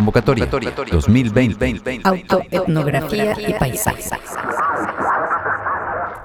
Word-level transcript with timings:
Convocatoria 0.00 0.46
2020. 0.46 2.00
Autoetnografía 2.04 3.36
y 3.46 3.52
paisaje. 3.52 4.08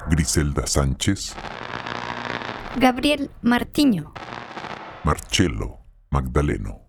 Griselda 0.09 0.65
Sánchez, 0.65 1.35
Gabriel 2.77 3.29
Martiño. 3.41 4.13
Marcello 5.03 5.79
Magdaleno. 6.09 6.83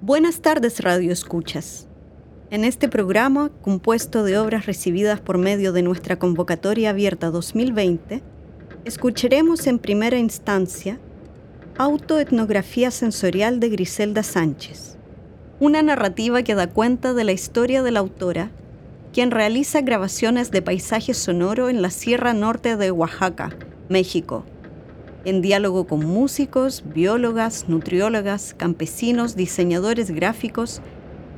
Buenas 0.00 0.40
tardes, 0.40 0.80
Radio 0.80 1.12
Escuchas. 1.12 1.86
En 2.50 2.64
este 2.64 2.88
programa, 2.88 3.52
compuesto 3.62 4.24
de 4.24 4.36
obras 4.36 4.66
recibidas 4.66 5.20
por 5.20 5.38
medio 5.38 5.72
de 5.72 5.82
nuestra 5.82 6.18
convocatoria 6.18 6.90
abierta 6.90 7.30
2020, 7.30 8.20
escucharemos 8.84 9.68
en 9.68 9.78
primera 9.78 10.18
instancia 10.18 10.98
Autoetnografía 11.82 12.90
Sensorial 12.90 13.58
de 13.58 13.70
Griselda 13.70 14.22
Sánchez, 14.22 14.98
una 15.60 15.80
narrativa 15.80 16.42
que 16.42 16.54
da 16.54 16.66
cuenta 16.66 17.14
de 17.14 17.24
la 17.24 17.32
historia 17.32 17.82
de 17.82 17.90
la 17.90 18.00
autora, 18.00 18.50
quien 19.14 19.30
realiza 19.30 19.80
grabaciones 19.80 20.50
de 20.50 20.60
paisaje 20.60 21.14
sonoro 21.14 21.70
en 21.70 21.80
la 21.80 21.88
Sierra 21.88 22.34
Norte 22.34 22.76
de 22.76 22.90
Oaxaca, 22.90 23.56
México, 23.88 24.44
en 25.24 25.40
diálogo 25.40 25.86
con 25.86 26.04
músicos, 26.04 26.84
biólogas, 26.84 27.64
nutriólogas, 27.66 28.52
campesinos, 28.54 29.34
diseñadores 29.34 30.10
gráficos, 30.10 30.82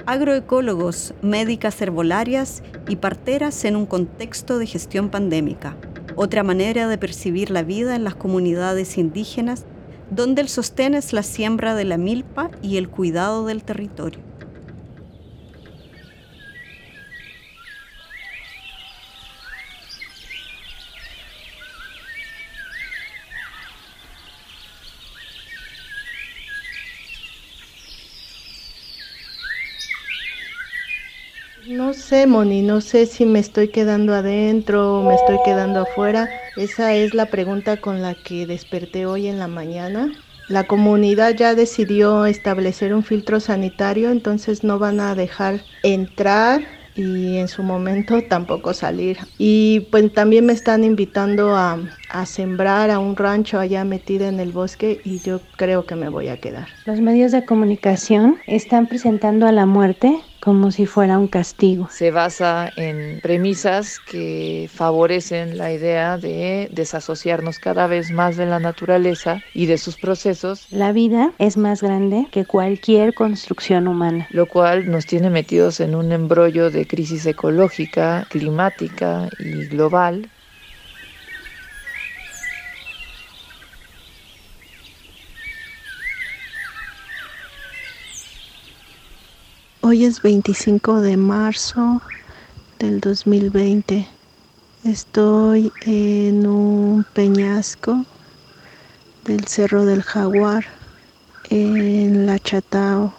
agroecólogos, 0.06 1.15
médicas 1.23 1.80
herbolarias 1.80 2.65
y 2.88 2.96
parteras 2.96 3.65
en 3.65 3.77
un 3.77 3.87
contexto 3.87 4.59
de 4.59 4.66
gestión 4.66 5.09
pandémica. 5.09 5.77
Otra 6.16 6.43
manera 6.43 6.88
de 6.88 6.98
percibir 6.98 7.52
la 7.52 7.62
vida 7.62 7.95
en 7.95 8.02
las 8.02 8.16
comunidades 8.16 8.98
indígenas 8.98 9.66
donde 10.15 10.43
el 10.43 10.48
sostén 10.48 10.95
es 10.95 11.15
la 11.15 11.23
siembra 11.23 11.75
de 11.75 11.84
la 11.84 11.97
milpa 11.97 12.51
y 12.60 12.77
el 12.77 12.91
cuidado 12.91 13.46
del 13.46 13.63
territorio. 13.63 14.32
No 31.93 31.98
sé, 31.98 32.26
Moni, 32.26 32.62
no 32.62 32.80
sé 32.80 33.04
si 33.04 33.26
me 33.26 33.38
estoy 33.38 33.68
quedando 33.68 34.15
adentro 34.15 35.01
o 35.01 35.02
me 35.02 35.15
estoy 35.15 35.37
quedando 35.45 35.82
afuera. 35.82 36.30
Esa 36.57 36.95
es 36.95 37.12
la 37.12 37.26
pregunta 37.26 37.82
con 37.82 38.01
la 38.01 38.15
que 38.15 38.46
desperté 38.46 39.04
hoy 39.04 39.26
en 39.26 39.38
la 39.38 39.46
mañana. 39.46 40.10
La 40.49 40.65
comunidad 40.65 41.37
ya 41.37 41.54
decidió 41.54 42.24
establecer 42.24 42.95
un 42.95 43.02
filtro 43.02 43.40
sanitario, 43.40 44.10
entonces 44.10 44.65
no 44.65 44.79
van 44.79 45.01
a 45.01 45.15
dejar 45.15 45.66
entrar 45.82 46.62
y 46.95 47.37
en 47.37 47.49
su 47.49 47.62
momento 47.62 48.23
tampoco 48.29 48.73
salir. 48.73 49.18
Y 49.37 49.80
pues 49.93 50.10
también 50.15 50.46
me 50.46 50.54
están 50.54 50.84
invitando 50.84 51.54
a, 51.54 51.79
a, 52.09 52.24
sembrar 52.24 52.90
a 52.90 53.01
un 53.01 53.16
rancho 53.16 53.59
allá 53.59 53.84
metido 53.84 54.27
en 54.27 54.40
el 54.40 54.52
bosque 54.52 55.02
y 55.04 55.21
yo 55.21 55.43
creo 55.59 55.84
que 55.84 55.96
me 55.96 56.09
voy 56.09 56.29
a 56.29 56.38
quedar. 56.38 56.68
Los 56.87 57.02
medios 57.02 57.32
de 57.32 57.45
comunicación 57.45 58.38
están 58.46 58.87
presentando 58.87 59.46
a 59.46 59.52
la 59.52 59.66
muerte 59.66 60.23
como 60.43 60.73
si 60.73 60.87
fuera 60.87 61.18
un 61.18 61.29
castigo. 61.29 61.88
Se 61.88 62.10
basa 62.10 62.68
en 62.76 63.21
premisas 63.21 64.00
que 64.00 64.69
favorecen 64.72 65.56
la 65.56 65.72
idea 65.72 66.19
de 66.19 66.69
desasociarnos 66.72 67.60
cada 67.60 67.87
vez 67.87 68.10
más 68.10 68.37
de 68.37 68.47
la 68.47 68.59
naturaleza 68.59 69.41
y 69.54 69.66
de 69.66 69.78
sus 69.78 69.97
procesos. 69.97 70.66
La 70.72 70.91
vida 70.91 71.32
es 71.38 71.56
más 71.56 71.81
grande 71.81 72.26
que 72.32 72.44
cualquier 72.44 73.15
construcción 73.15 73.87
humana. 73.87 74.26
Lo 74.31 74.47
cual 74.47 74.91
nos 74.91 75.06
tiene 75.06 75.31
metidos 75.31 75.78
en 75.78 75.94
un 75.94 76.10
embrollo 76.10 76.72
de 76.72 76.88
crisis 76.88 77.25
ecológica, 77.25 78.27
climática 78.28 79.28
y 79.38 79.67
global 79.67 80.28
Hoy 89.93 90.07
es 90.07 90.23
25 90.23 91.03
de 91.03 91.19
marzo 91.19 92.01
del 92.79 92.99
2020. 93.01 94.09
Estoy 94.85 95.71
en 95.85 96.47
un 96.47 97.05
peñasco 97.13 98.07
del 99.27 99.47
Cerro 99.47 99.85
del 99.85 100.03
Jaguar 100.03 100.65
en 101.51 102.25
La 102.25 102.39
Chatao, 102.39 103.13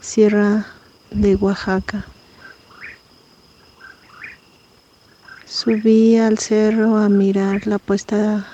Sierra 0.00 0.68
de 1.10 1.34
Oaxaca. 1.34 2.06
Subí 5.44 6.18
al 6.18 6.38
cerro 6.38 6.98
a 6.98 7.08
mirar 7.08 7.66
la 7.66 7.80
puesta 7.80 8.46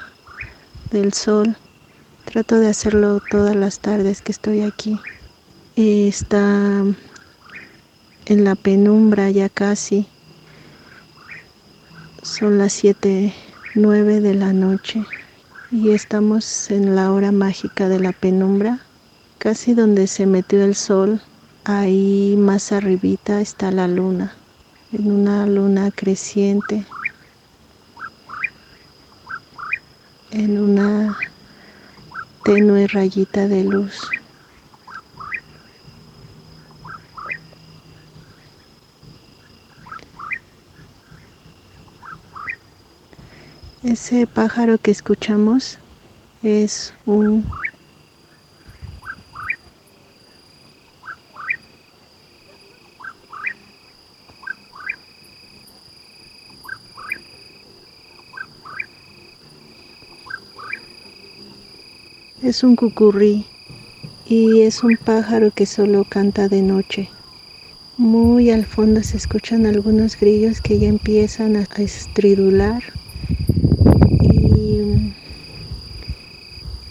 del 0.91 1.13
sol. 1.13 1.55
Trato 2.25 2.61
de 2.61 2.69
hacerlo 2.69 3.21
todas 3.31 3.55
las 3.55 3.81
tardes 3.81 4.23
que 4.23 4.33
estoy 4.33 4.63
aquí. 4.63 4.99
Está 5.77 6.83
en 8.29 8.45
la 8.45 8.55
penumbra 8.57 9.31
ya 9.31 9.49
casi. 9.49 10.07
Son 12.23 12.59
las 12.59 12.75
7, 12.75 13.33
9 13.75 14.21
de 14.21 14.35
la 14.35 14.53
noche 14.53 15.03
y 15.71 15.91
estamos 15.91 16.71
en 16.71 16.95
la 16.95 17.11
hora 17.11 17.33
mágica 17.33 17.89
de 17.89 18.01
la 18.01 18.13
penumbra, 18.13 18.81
casi 19.39 19.73
donde 19.73 20.07
se 20.07 20.27
metió 20.27 20.63
el 20.63 20.75
sol. 20.75 21.23
Ahí 21.65 22.35
más 22.39 22.71
arribita 22.73 23.41
está 23.41 23.71
la 23.71 23.89
luna, 23.89 24.35
en 24.93 25.11
una 25.11 25.47
luna 25.47 25.91
creciente, 25.91 26.85
en 30.33 30.59
una 30.59 31.17
tenue 32.45 32.87
rayita 32.89 33.49
de 33.49 33.65
luz. 33.65 34.03
Ese 43.85 44.27
pájaro 44.27 44.77
que 44.79 44.91
escuchamos 44.91 45.79
es 46.43 46.93
un 47.07 47.45
es 62.43 62.65
un 62.65 62.75
cucurrí 62.75 63.47
y 64.27 64.63
es 64.63 64.83
un 64.83 64.97
pájaro 64.97 65.53
que 65.53 65.67
solo 65.67 66.03
canta 66.03 66.49
de 66.49 66.63
noche. 66.63 67.09
Muy 67.97 68.51
al 68.51 68.67
fondo 68.67 69.05
se 69.05 69.17
escuchan 69.17 69.67
algunos 69.67 70.19
grillos 70.19 70.61
que 70.61 70.81
ya 70.81 70.89
empiezan 70.89 71.55
a 71.55 71.63
estridular 71.77 72.83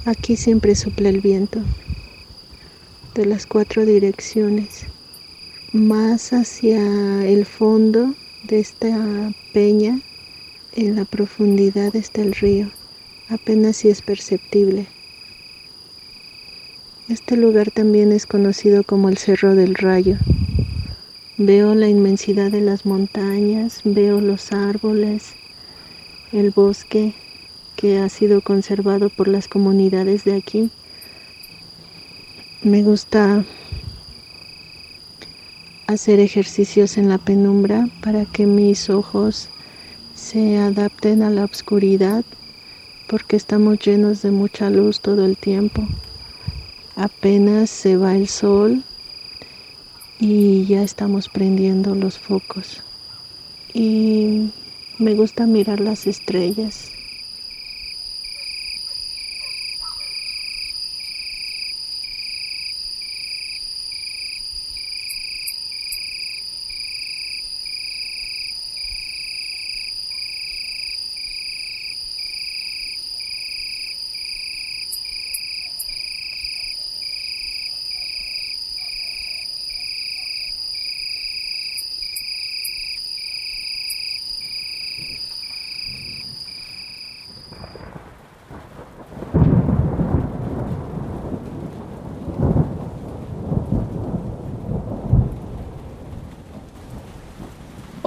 Aquí 0.08 0.38
siempre 0.38 0.74
sopla 0.74 1.10
el 1.10 1.20
viento 1.20 1.60
de 3.14 3.26
las 3.26 3.46
cuatro 3.46 3.86
direcciones. 3.86 4.86
Más 5.74 6.32
hacia 6.32 6.80
el 7.28 7.46
fondo 7.46 8.14
de 8.44 8.62
esta 8.62 9.34
peña, 9.52 10.00
en 10.78 10.96
la 10.96 11.04
profundidad 11.04 11.94
está 11.94 12.22
el 12.22 12.32
río. 12.32 12.72
Apenas 13.28 13.76
si 13.76 13.90
es 13.90 14.02
perceptible. 14.02 14.88
Este 17.10 17.36
lugar 17.36 17.72
también 17.72 18.14
es 18.14 18.26
conocido 18.26 18.86
como 18.86 19.10
el 19.10 19.18
Cerro 19.18 19.56
del 19.56 19.76
Rayo. 19.76 20.16
Veo 21.38 21.76
la 21.76 21.90
inmensidad 21.90 22.50
de 22.50 22.62
las 22.62 22.86
montañas, 22.86 23.82
veo 23.84 24.22
los 24.22 24.54
árboles, 24.54 25.34
el 26.32 26.52
bosque, 26.52 27.14
que 27.78 28.00
ha 28.00 28.10
sido 28.10 28.42
conservado 28.42 29.10
por 29.10 29.30
las 29.30 29.48
comunidades 29.48 30.26
de 30.26 30.36
aquí. 30.36 30.70
Me 32.64 32.84
gusta 32.84 33.46
hacer 35.86 36.20
ejercicios 36.20 36.98
en 36.98 37.08
la 37.08 37.20
penumbra 37.20 37.88
para 38.02 38.26
que 38.26 38.46
mis 38.46 38.90
ojos 38.90 39.48
se 40.16 40.58
adapten 40.58 41.22
a 41.22 41.30
la 41.30 41.46
oscuridad 41.46 42.26
porque 43.08 43.38
estamos 43.38 43.80
llenos 43.80 44.24
de 44.24 44.32
mucha 44.32 44.70
luz 44.70 45.00
todo 45.00 45.26
el 45.26 45.38
tiempo. 45.38 45.88
Apenas 46.96 47.70
se 47.70 47.96
va 47.96 48.16
el 48.16 48.28
sol 48.28 48.84
y 50.20 50.66
ya 50.66 50.82
estamos 50.82 51.30
prendiendo 51.30 51.94
los 51.94 52.18
focos. 52.18 52.82
Y 53.72 54.52
me 54.98 55.14
gusta 55.14 55.46
mirar 55.46 55.80
las 55.80 56.08
estrellas. 56.08 56.97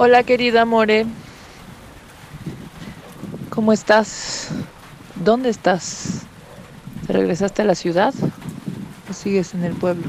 Hola 0.03 0.23
querida 0.23 0.65
More. 0.65 1.05
¿Cómo 3.51 3.71
estás? 3.71 4.49
¿Dónde 5.23 5.49
estás? 5.49 6.23
¿Te 7.05 7.13
regresaste 7.13 7.61
a 7.61 7.65
la 7.65 7.75
ciudad 7.75 8.11
o 9.07 9.13
sigues 9.13 9.53
en 9.53 9.63
el 9.63 9.73
pueblo? 9.73 10.07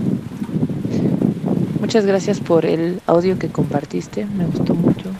Muchas 1.78 2.06
gracias 2.06 2.40
por 2.40 2.64
el 2.64 3.02
audio 3.06 3.38
que 3.38 3.48
compartiste, 3.48 4.24
me 4.24 4.46
gustó 4.46 4.74
mucho. 4.74 5.10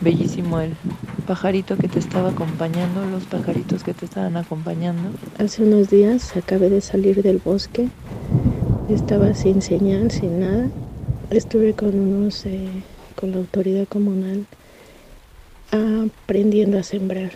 Bellísimo 0.00 0.58
el 0.58 0.74
pajarito 1.28 1.76
que 1.76 1.86
te 1.86 2.00
estaba 2.00 2.30
acompañando, 2.30 3.04
los 3.06 3.22
pajaritos 3.26 3.84
que 3.84 3.94
te 3.94 4.06
estaban 4.06 4.36
acompañando. 4.36 5.10
Hace 5.38 5.62
unos 5.62 5.88
días 5.88 6.36
acabé 6.36 6.68
de 6.68 6.80
salir 6.80 7.22
del 7.22 7.38
bosque, 7.38 7.90
estaba 8.88 9.34
sin 9.34 9.62
señal, 9.62 10.10
sin 10.10 10.40
nada. 10.40 10.68
Estuve 11.30 11.74
con 11.74 11.96
unos, 11.96 12.44
eh, 12.44 12.68
con 13.22 13.30
la 13.30 13.36
autoridad 13.36 13.86
comunal, 13.86 14.46
aprendiendo 15.70 16.76
a 16.76 16.82
sembrar 16.82 17.30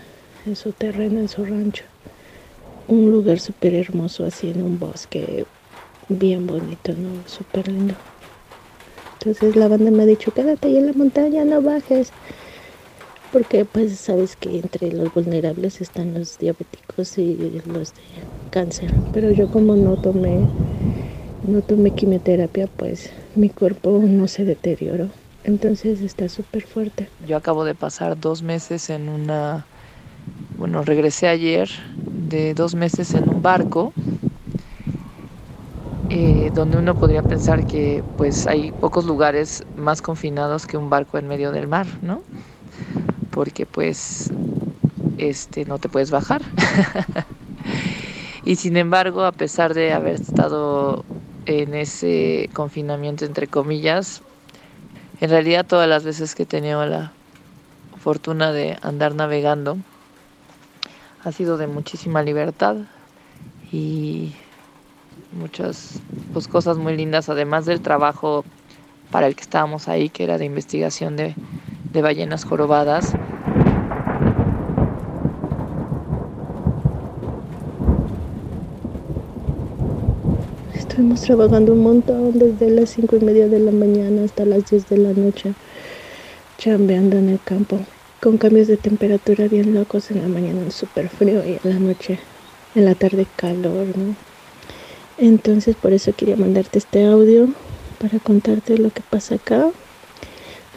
en 0.44 0.56
su 0.56 0.72
terreno, 0.72 1.20
en 1.20 1.28
su 1.28 1.44
rancho. 1.44 1.84
Un 2.88 3.12
lugar 3.12 3.38
súper 3.38 3.72
hermoso, 3.72 4.24
así 4.24 4.50
en 4.50 4.64
un 4.64 4.80
bosque 4.80 5.46
bien 6.08 6.44
bonito, 6.48 6.92
¿no? 6.92 7.28
Súper 7.28 7.68
lindo. 7.68 7.94
Entonces 9.20 9.54
la 9.54 9.68
banda 9.68 9.92
me 9.92 10.02
ha 10.02 10.06
dicho, 10.06 10.34
quédate 10.34 10.66
ahí 10.66 10.76
en 10.76 10.86
la 10.86 10.92
montaña, 10.92 11.44
no 11.44 11.62
bajes. 11.62 12.10
Porque 13.32 13.64
pues 13.64 13.96
sabes 13.96 14.34
que 14.34 14.58
entre 14.58 14.90
los 14.90 15.14
vulnerables 15.14 15.80
están 15.80 16.14
los 16.14 16.36
diabéticos 16.40 17.16
y 17.16 17.62
los 17.64 17.94
de 17.94 18.00
cáncer. 18.50 18.92
Pero 19.14 19.30
yo 19.30 19.46
como 19.46 19.76
no 19.76 19.94
tomé, 19.94 20.36
no 21.46 21.60
tomé 21.60 21.92
quimioterapia, 21.92 22.66
pues 22.76 23.10
mi 23.36 23.50
cuerpo 23.50 24.02
no 24.04 24.26
se 24.26 24.44
deterioró. 24.44 25.10
Entonces 25.46 26.00
está 26.00 26.28
súper 26.28 26.66
fuerte. 26.66 27.08
Yo 27.20 27.36
acabo 27.36 27.64
de 27.64 27.76
pasar 27.76 28.18
dos 28.18 28.42
meses 28.42 28.90
en 28.90 29.08
una, 29.08 29.68
bueno, 30.58 30.82
regresé 30.82 31.28
ayer 31.28 31.70
de 32.04 32.52
dos 32.52 32.74
meses 32.74 33.14
en 33.14 33.28
un 33.28 33.42
barco 33.42 33.92
eh, 36.08 36.50
donde 36.52 36.78
uno 36.78 36.96
podría 36.96 37.22
pensar 37.22 37.64
que 37.64 38.02
pues 38.16 38.48
hay 38.48 38.72
pocos 38.72 39.04
lugares 39.04 39.64
más 39.76 40.02
confinados 40.02 40.66
que 40.66 40.76
un 40.76 40.90
barco 40.90 41.16
en 41.16 41.28
medio 41.28 41.52
del 41.52 41.68
mar, 41.68 41.86
¿no? 42.02 42.22
Porque 43.30 43.66
pues 43.66 44.32
este 45.16 45.64
no 45.64 45.78
te 45.78 45.88
puedes 45.88 46.10
bajar. 46.10 46.42
y 48.44 48.56
sin 48.56 48.76
embargo, 48.76 49.24
a 49.24 49.32
pesar 49.32 49.74
de 49.74 49.92
haber 49.92 50.14
estado 50.14 51.04
en 51.44 51.74
ese 51.74 52.50
confinamiento 52.52 53.24
entre 53.24 53.46
comillas, 53.46 54.22
en 55.20 55.30
realidad 55.30 55.66
todas 55.66 55.88
las 55.88 56.04
veces 56.04 56.34
que 56.34 56.44
he 56.44 56.46
tenido 56.46 56.84
la 56.86 57.12
fortuna 58.02 58.52
de 58.52 58.78
andar 58.82 59.14
navegando 59.14 59.78
ha 61.24 61.32
sido 61.32 61.56
de 61.56 61.66
muchísima 61.66 62.22
libertad 62.22 62.76
y 63.72 64.32
muchas 65.32 66.00
pues, 66.32 66.46
cosas 66.48 66.76
muy 66.76 66.96
lindas, 66.96 67.28
además 67.28 67.66
del 67.66 67.80
trabajo 67.80 68.44
para 69.10 69.26
el 69.26 69.34
que 69.34 69.42
estábamos 69.42 69.88
ahí, 69.88 70.08
que 70.08 70.24
era 70.24 70.38
de 70.38 70.44
investigación 70.44 71.16
de, 71.16 71.34
de 71.92 72.02
ballenas 72.02 72.44
jorobadas. 72.44 73.12
Estuvimos 80.96 81.20
trabajando 81.20 81.74
un 81.74 81.82
montón 81.82 82.38
desde 82.38 82.70
las 82.70 82.88
cinco 82.88 83.16
y 83.16 83.20
media 83.20 83.48
de 83.48 83.58
la 83.58 83.70
mañana 83.70 84.24
hasta 84.24 84.46
las 84.46 84.70
10 84.70 84.88
de 84.88 84.96
la 84.96 85.12
noche, 85.12 85.52
chambeando 86.56 87.18
en 87.18 87.28
el 87.28 87.38
campo, 87.38 87.80
con 88.22 88.38
cambios 88.38 88.66
de 88.66 88.78
temperatura 88.78 89.46
bien 89.46 89.74
locos 89.74 90.10
en 90.10 90.22
la 90.22 90.28
mañana 90.28 90.70
súper 90.70 91.10
frío 91.10 91.44
y 91.44 91.58
en 91.62 91.70
la 91.70 91.78
noche, 91.78 92.18
en 92.74 92.86
la 92.86 92.94
tarde 92.94 93.26
calor. 93.36 93.84
Entonces 95.18 95.76
por 95.76 95.92
eso 95.92 96.14
quería 96.16 96.36
mandarte 96.36 96.78
este 96.78 97.04
audio 97.04 97.50
para 98.00 98.18
contarte 98.18 98.78
lo 98.78 98.88
que 98.88 99.02
pasa 99.02 99.34
acá. 99.34 99.68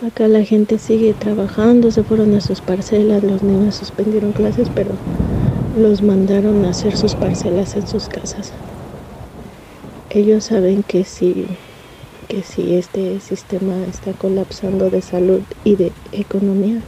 Acá 0.05 0.27
la 0.27 0.43
gente 0.43 0.79
sigue 0.79 1.13
trabajando, 1.13 1.91
se 1.91 2.03
fueron 2.03 2.35
a 2.35 2.41
sus 2.41 2.59
parcelas, 2.59 3.23
los 3.23 3.41
niños 3.41 3.75
suspendieron 3.75 4.33
clases, 4.33 4.67
pero 4.75 4.91
los 5.77 6.01
mandaron 6.01 6.65
a 6.65 6.71
hacer 6.71 6.97
sus 6.97 7.15
parcelas 7.15 7.77
en 7.77 7.87
sus 7.87 8.09
casas. 8.09 8.51
Ellos 10.09 10.45
saben 10.45 10.83
que 10.83 11.03
si, 11.05 11.45
que 12.27 12.43
si 12.43 12.75
este 12.75 13.19
sistema 13.19 13.85
está 13.85 14.13
colapsando 14.13 14.89
de 14.89 15.01
salud 15.01 15.43
y 15.63 15.75
de 15.75 15.93
economía, 16.11 16.83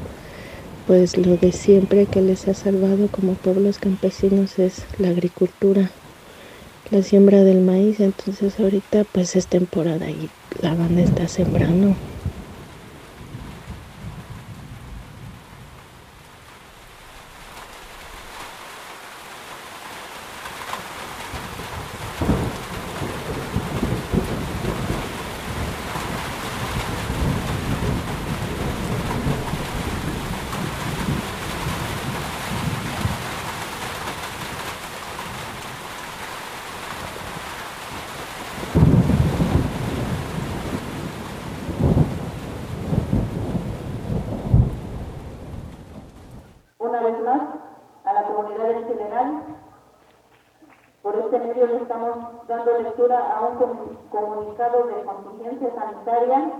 pues 0.85 1.18
lo 1.18 1.38
de 1.38 1.51
siempre 1.51 2.07
que 2.07 2.21
les 2.21 2.47
ha 2.47 2.53
salvado 2.53 3.09
como 3.09 3.35
pueblos 3.35 3.79
campesinos 3.79 4.59
es 4.59 4.88
la 4.97 5.09
agricultura 5.09 5.91
la 6.91 7.01
siembra 7.03 7.44
del 7.44 7.62
maíz, 7.62 8.00
entonces 8.01 8.59
ahorita 8.59 9.06
pues 9.06 9.35
es 9.35 9.47
temporada 9.47 10.09
y 10.09 10.29
la 10.62 10.75
banda 10.75 11.01
está 11.01 11.27
sembrando. 11.27 11.97
Este 51.31 51.47
medio 51.47 51.65
le 51.65 51.77
estamos 51.77 52.45
dando 52.45 52.77
lectura 52.79 53.38
a 53.38 53.41
un 53.47 53.57
comu- 53.57 54.09
comunicado 54.09 54.83
de 54.83 55.01
contingencia 55.05 55.73
sanitaria 55.73 56.51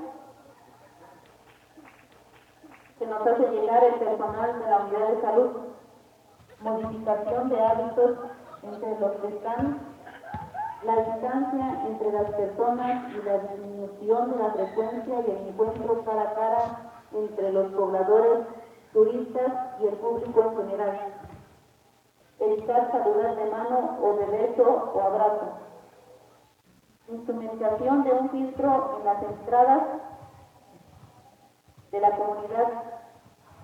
que 2.98 3.06
nos 3.06 3.28
hace 3.28 3.50
llegar 3.50 3.84
el 3.84 3.96
personal 3.96 4.60
de 4.60 4.70
la 4.70 4.78
unidad 4.78 5.08
de 5.10 5.22
salud. 5.22 5.50
Modificación 6.62 7.50
de 7.50 7.62
hábitos 7.66 8.12
entre 8.64 9.00
los 9.00 9.12
que 9.18 9.28
están 9.28 9.80
la 10.84 10.96
distancia 10.96 11.84
entre 11.88 12.12
las 12.14 12.32
personas 12.32 13.14
y 13.14 13.22
la 13.24 13.38
disminución 13.40 14.32
de 14.32 14.38
la 14.38 14.50
frecuencia 14.52 15.16
y 15.28 15.32
el 15.32 15.48
encuentro 15.50 16.02
cara 16.06 16.22
a 16.22 16.34
cara 16.34 16.92
entre 17.14 17.52
los 17.52 17.72
pobladores, 17.74 18.48
turistas 18.94 19.52
y 19.82 19.88
el 19.88 19.96
público 19.96 20.42
en 20.42 20.58
general. 20.58 21.21
Evitar 22.42 22.92
saludar 22.92 23.36
de 23.36 23.46
mano 23.52 24.00
o 24.02 24.14
de 24.18 24.26
beso 24.26 24.92
o 24.94 25.02
abrazo. 25.02 25.48
Instrumentación 27.08 28.04
de 28.04 28.12
un 28.12 28.30
filtro 28.32 28.98
en 29.00 29.06
las 29.06 29.24
entradas 29.24 29.84
de 31.92 32.00
la 32.00 32.12
comunidad 32.12 32.68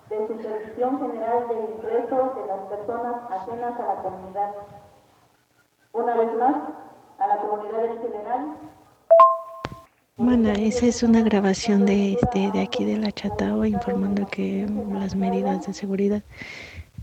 de 0.09 0.27
supervisión 0.27 0.99
general 0.99 1.47
del 1.49 1.69
ingreso 1.75 2.33
de 2.35 2.45
las 2.45 2.59
personas 2.69 3.15
ajenas 3.31 3.79
a 3.79 3.95
la 3.95 4.01
comunidad. 4.03 4.51
Una 5.93 6.15
vez 6.15 6.33
más, 6.35 6.55
a 7.19 7.27
la 7.27 7.37
comunidad 7.37 7.85
en 7.85 8.01
general. 8.01 8.57
Bueno, 10.17 10.49
esa 10.49 10.85
es 10.85 11.03
una 11.03 11.21
grabación 11.21 11.85
de, 11.85 12.13
este, 12.13 12.51
de 12.51 12.61
aquí 12.61 12.85
de 12.85 12.97
la 12.97 13.11
Chatao 13.11 13.65
informando 13.65 14.25
que 14.27 14.67
las 14.91 15.15
medidas 15.15 15.67
de 15.67 15.73
seguridad. 15.73 16.23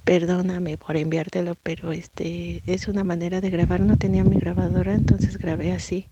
Perdóname 0.05 0.77
por 0.77 0.99
enviártelo, 0.99 1.55
pero 1.63 1.91
este 1.93 2.63
es 2.67 2.89
una 2.89 3.05
manera 3.05 3.41
de 3.41 3.49
grabar. 3.49 3.81
No 3.81 3.97
tenía 3.97 4.23
mi 4.23 4.39
grabadora, 4.39 4.93
entonces 4.93 5.39
grabé 5.39 5.73
así. 5.73 6.11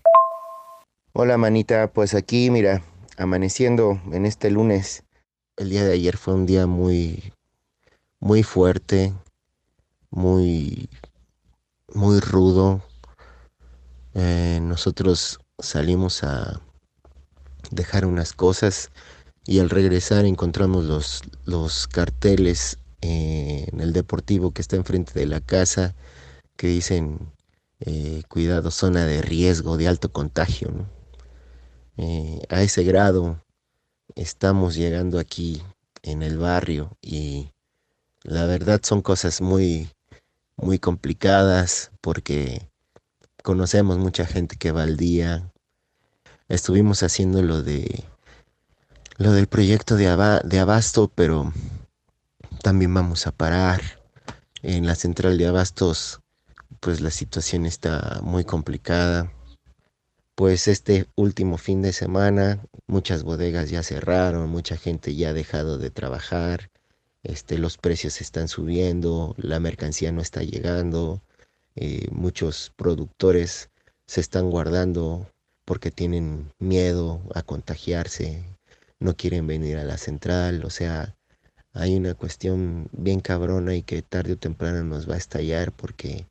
Hola 1.13 1.37
manita, 1.37 1.93
pues 1.93 2.15
aquí 2.15 2.49
mira, 2.49 2.81
amaneciendo 3.17 4.01
en 4.11 4.25
este 4.25 4.49
lunes. 4.49 5.03
El 5.57 5.69
día 5.69 5.85
de 5.85 5.93
ayer 5.93 6.17
fue 6.17 6.33
un 6.33 6.47
día 6.47 6.65
muy, 6.65 7.33
muy 8.19 8.41
fuerte, 8.41 9.13
muy, 10.09 10.89
muy 11.93 12.19
rudo. 12.19 12.81
Eh, 14.15 14.57
nosotros 14.59 15.39
salimos 15.59 16.23
a 16.23 16.61
dejar 17.69 18.07
unas 18.07 18.33
cosas 18.33 18.89
y 19.45 19.59
al 19.59 19.69
regresar 19.69 20.25
encontramos 20.25 20.85
los, 20.85 21.21
los 21.45 21.87
carteles 21.87 22.79
en 23.03 23.81
el 23.81 23.91
deportivo 23.91 24.51
que 24.51 24.61
está 24.61 24.77
enfrente 24.77 25.19
de 25.19 25.25
la 25.25 25.41
casa 25.41 25.93
que 26.55 26.67
dicen 26.67 27.19
eh, 27.81 28.23
cuidado, 28.29 28.71
zona 28.71 29.05
de 29.05 29.21
riesgo 29.21 29.75
de 29.75 29.89
alto 29.89 30.11
contagio. 30.11 30.69
Eh, 31.97 32.41
a 32.49 32.61
ese 32.63 32.83
grado 32.83 33.43
estamos 34.15 34.75
llegando 34.75 35.19
aquí 35.19 35.61
en 36.01 36.23
el 36.23 36.37
barrio 36.37 36.97
y 37.01 37.49
la 38.23 38.45
verdad 38.45 38.79
son 38.83 39.01
cosas 39.01 39.41
muy, 39.41 39.89
muy 40.55 40.79
complicadas 40.79 41.91
porque 41.99 42.69
conocemos 43.43 43.97
mucha 43.97 44.25
gente 44.25 44.55
que 44.55 44.71
va 44.71 44.83
al 44.83 44.95
día. 44.95 45.51
Estuvimos 46.47 47.03
haciendo 47.03 47.41
lo 47.41 47.61
de 47.61 48.05
lo 49.17 49.33
del 49.33 49.47
proyecto 49.47 49.95
de 49.95 50.07
abasto, 50.07 51.11
pero 51.13 51.51
también 52.63 52.93
vamos 52.93 53.27
a 53.27 53.31
parar. 53.31 53.81
En 54.63 54.87
la 54.87 54.95
central 54.95 55.37
de 55.37 55.47
abastos, 55.47 56.21
pues 56.79 57.01
la 57.01 57.11
situación 57.11 57.65
está 57.65 58.21
muy 58.23 58.45
complicada. 58.45 59.33
Pues 60.33 60.69
este 60.69 61.05
último 61.15 61.57
fin 61.57 61.81
de 61.81 61.91
semana, 61.91 62.65
muchas 62.87 63.23
bodegas 63.23 63.69
ya 63.69 63.83
cerraron, 63.83 64.49
mucha 64.49 64.77
gente 64.77 65.13
ya 65.13 65.29
ha 65.29 65.33
dejado 65.33 65.77
de 65.77 65.91
trabajar, 65.91 66.71
este, 67.21 67.57
los 67.57 67.77
precios 67.77 68.21
están 68.21 68.47
subiendo, 68.47 69.35
la 69.37 69.59
mercancía 69.59 70.13
no 70.13 70.21
está 70.21 70.41
llegando, 70.41 71.21
eh, 71.75 72.07
muchos 72.11 72.71
productores 72.77 73.69
se 74.07 74.21
están 74.21 74.49
guardando 74.49 75.29
porque 75.65 75.91
tienen 75.91 76.51
miedo 76.59 77.21
a 77.35 77.41
contagiarse, 77.43 78.43
no 78.99 79.15
quieren 79.15 79.47
venir 79.47 79.77
a 79.77 79.83
la 79.83 79.97
central, 79.97 80.63
o 80.63 80.69
sea, 80.69 81.13
hay 81.73 81.95
una 81.95 82.13
cuestión 82.13 82.87
bien 82.91 83.19
cabrona 83.19 83.75
y 83.75 83.81
que 83.81 84.01
tarde 84.01 84.33
o 84.33 84.37
temprano 84.37 84.83
nos 84.83 85.09
va 85.09 85.15
a 85.15 85.17
estallar 85.17 85.71
porque 85.71 86.27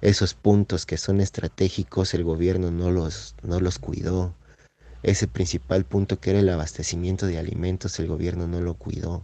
esos 0.00 0.32
puntos 0.32 0.86
que 0.86 0.96
son 0.96 1.20
estratégicos 1.20 2.14
el 2.14 2.24
gobierno 2.24 2.70
no 2.70 2.90
los, 2.90 3.34
no 3.42 3.60
los 3.60 3.78
cuidó. 3.78 4.34
Ese 5.02 5.26
principal 5.28 5.84
punto 5.84 6.18
que 6.18 6.30
era 6.30 6.40
el 6.40 6.48
abastecimiento 6.48 7.26
de 7.26 7.38
alimentos 7.38 7.98
el 8.00 8.06
gobierno 8.06 8.46
no 8.46 8.60
lo 8.60 8.74
cuidó. 8.74 9.22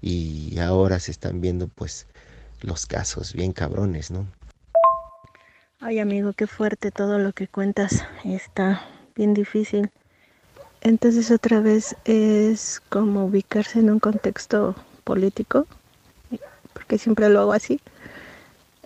Y 0.00 0.58
ahora 0.58 0.98
se 0.98 1.12
están 1.12 1.40
viendo 1.40 1.68
pues 1.68 2.08
los 2.60 2.86
casos 2.86 3.34
bien 3.34 3.52
cabrones, 3.52 4.10
¿no? 4.10 4.26
Ay 5.78 6.00
amigo, 6.00 6.32
qué 6.32 6.48
fuerte 6.48 6.90
todo 6.90 7.18
lo 7.18 7.32
que 7.32 7.46
cuentas. 7.46 8.04
Está 8.24 8.84
bien 9.14 9.34
difícil. 9.34 9.90
Entonces 10.84 11.30
otra 11.30 11.60
vez 11.60 11.94
es 12.04 12.82
como 12.88 13.26
ubicarse 13.26 13.78
en 13.78 13.88
un 13.88 14.00
contexto 14.00 14.74
político, 15.04 15.68
porque 16.72 16.98
siempre 16.98 17.28
lo 17.28 17.40
hago 17.40 17.52
así 17.52 17.80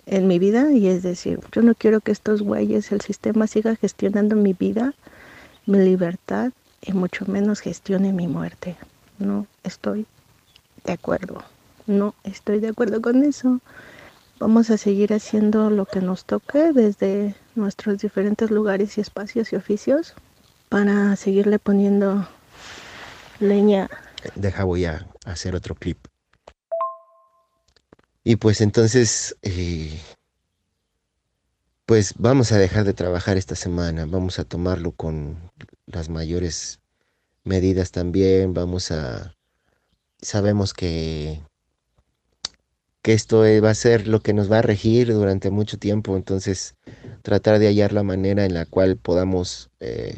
en 0.05 0.27
mi 0.27 0.37
vida 0.37 0.71
y 0.73 0.87
es 0.87 1.01
decir, 1.01 1.39
yo 1.51 1.63
no 1.63 1.73
quiero 1.73 1.99
que 2.01 2.11
estos 2.11 2.43
güeyes, 2.43 2.91
el 2.91 3.01
sistema 3.01 3.47
siga 3.47 3.75
gestionando 3.75 4.35
mi 4.35 4.53
vida, 4.53 4.93
mi 5.65 5.79
libertad 5.79 6.51
y 6.83 6.93
mucho 6.93 7.25
menos 7.25 7.61
gestione 7.61 8.13
mi 8.13 8.27
muerte. 8.27 8.75
No 9.17 9.47
estoy 9.63 10.05
de 10.85 10.93
acuerdo, 10.93 11.43
no 11.87 12.13
estoy 12.23 12.59
de 12.59 12.67
acuerdo 12.67 13.01
con 13.01 13.23
eso. 13.23 13.59
Vamos 14.39 14.69
a 14.69 14.77
seguir 14.77 15.13
haciendo 15.13 15.71
lo 15.71 15.87
que 15.87 16.01
nos 16.01 16.25
toque 16.25 16.73
desde 16.73 17.33
nuestros 17.55 17.97
diferentes 17.97 18.51
lugares 18.51 18.99
y 18.99 19.01
espacios 19.01 19.51
y 19.51 19.55
oficios 19.55 20.13
para 20.69 21.15
seguirle 21.15 21.59
poniendo 21.59 22.27
leña. 23.39 23.89
Deja, 24.35 24.63
voy 24.63 24.85
a 24.85 25.07
hacer 25.25 25.55
otro 25.55 25.75
clip. 25.75 25.97
Y 28.23 28.35
pues 28.35 28.59
entonces, 28.59 29.37
eh, 29.41 29.97
pues 31.85 32.13
vamos 32.17 32.51
a 32.51 32.57
dejar 32.57 32.83
de 32.83 32.93
trabajar 32.93 33.37
esta 33.37 33.55
semana, 33.55 34.05
vamos 34.05 34.39
a 34.39 34.43
tomarlo 34.43 34.91
con 34.91 35.51
las 35.85 36.09
mayores 36.09 36.81
medidas 37.45 37.91
también, 37.91 38.53
vamos 38.53 38.91
a, 38.91 39.33
sabemos 40.21 40.73
que, 40.73 41.41
que 43.01 43.13
esto 43.13 43.43
va 43.63 43.69
a 43.69 43.75
ser 43.75 44.09
lo 44.09 44.19
que 44.19 44.33
nos 44.33 44.51
va 44.51 44.59
a 44.59 44.63
regir 44.63 45.13
durante 45.13 45.49
mucho 45.49 45.79
tiempo, 45.79 46.17
entonces 46.17 46.75
tratar 47.21 47.59
de 47.59 47.67
hallar 47.67 47.93
la 47.93 48.03
manera 48.03 48.43
en 48.43 48.53
la 48.53 48.65
cual 48.65 48.97
podamos 48.97 49.69
eh, 49.79 50.17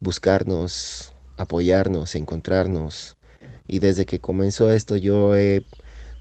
buscarnos, 0.00 1.12
apoyarnos, 1.36 2.14
encontrarnos. 2.14 3.16
Y 3.66 3.80
desde 3.80 4.06
que 4.06 4.20
comenzó 4.20 4.70
esto 4.72 4.96
yo 4.96 5.36
he 5.36 5.64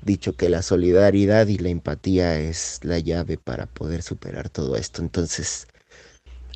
dicho 0.03 0.35
que 0.35 0.49
la 0.49 0.61
solidaridad 0.61 1.47
y 1.47 1.57
la 1.57 1.69
empatía 1.69 2.39
es 2.39 2.79
la 2.83 2.99
llave 2.99 3.37
para 3.37 3.67
poder 3.67 4.01
superar 4.03 4.49
todo 4.49 4.75
esto. 4.75 5.01
Entonces, 5.01 5.67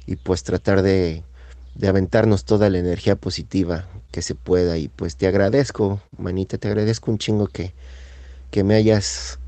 y 0.06 0.16
pues 0.18 0.44
tratar 0.44 0.82
de, 0.82 1.24
de 1.76 1.88
aventarnos 1.88 2.46
toda 2.46 2.70
la 2.70 2.80
energía 2.80 3.16
positiva 3.16 3.88
que 4.12 4.22
se 4.22 4.36
pueda. 4.36 4.78
Y 4.78 4.88
pues 4.90 5.16
te 5.16 5.28
agradezco, 5.28 6.02
manita, 6.18 6.58
te 6.58 6.68
agradezco 6.68 7.12
un 7.12 7.18
chingo 7.18 7.48
que, 7.48 7.74
que 8.52 8.64
me 8.64 8.76
hayas 8.76 9.40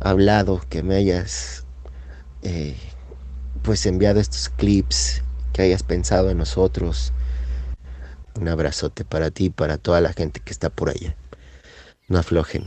hablado, 0.00 0.62
que 0.68 0.82
me 0.82 0.96
hayas 0.96 1.64
eh, 2.42 2.76
pues 3.62 3.86
enviado 3.86 4.20
estos 4.20 4.48
clips 4.48 5.22
que 5.58 5.64
hayas 5.64 5.82
pensado 5.82 6.30
en 6.30 6.38
nosotros. 6.38 7.12
Un 8.38 8.46
abrazote 8.46 9.04
para 9.04 9.32
ti 9.32 9.46
y 9.46 9.50
para 9.50 9.76
toda 9.76 10.00
la 10.00 10.12
gente 10.12 10.38
que 10.38 10.52
está 10.52 10.70
por 10.70 10.88
allá. 10.88 11.16
No 12.06 12.20
aflojen. 12.20 12.64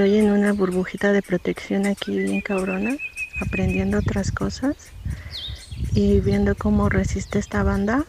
Estoy 0.00 0.16
en 0.16 0.30
una 0.30 0.54
burbujita 0.54 1.12
de 1.12 1.20
protección 1.20 1.84
aquí 1.84 2.16
bien 2.16 2.40
cabrona, 2.40 2.96
aprendiendo 3.46 3.98
otras 3.98 4.32
cosas 4.32 4.74
y 5.92 6.20
viendo 6.20 6.54
cómo 6.54 6.88
resiste 6.88 7.38
esta 7.38 7.62
banda. 7.64 8.06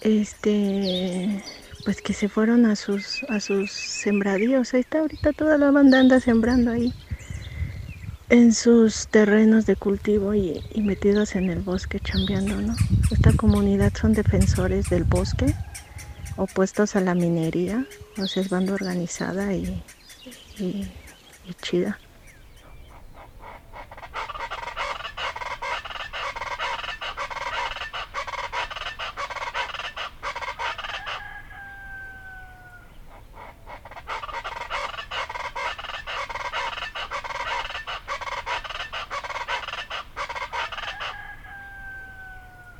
Este, 0.00 1.40
pues 1.84 2.02
que 2.02 2.14
se 2.14 2.28
fueron 2.28 2.66
a 2.66 2.74
sus 2.74 3.22
a 3.28 3.38
sus 3.38 3.70
sembradíos. 3.70 4.74
Ahí 4.74 4.80
está 4.80 4.98
ahorita 4.98 5.32
toda 5.34 5.56
la 5.56 5.70
banda 5.70 6.00
anda 6.00 6.18
sembrando 6.18 6.72
ahí 6.72 6.92
en 8.28 8.52
sus 8.52 9.06
terrenos 9.06 9.66
de 9.66 9.76
cultivo 9.76 10.34
y, 10.34 10.64
y 10.74 10.82
metidos 10.82 11.36
en 11.36 11.48
el 11.48 11.60
bosque 11.60 12.00
chambeando, 12.00 12.60
¿no? 12.60 12.74
Esta 13.12 13.32
comunidad 13.34 13.92
son 13.94 14.14
defensores 14.14 14.90
del 14.90 15.04
bosque 15.04 15.54
opuestos 16.42 16.96
a 16.96 17.00
la 17.00 17.14
minería, 17.14 17.86
o 18.18 18.26
sea, 18.26 18.42
es 18.42 18.48
banda 18.48 18.74
organizada 18.74 19.54
y, 19.54 19.82
y, 20.58 20.90
y 21.44 21.54
chida. 21.62 21.98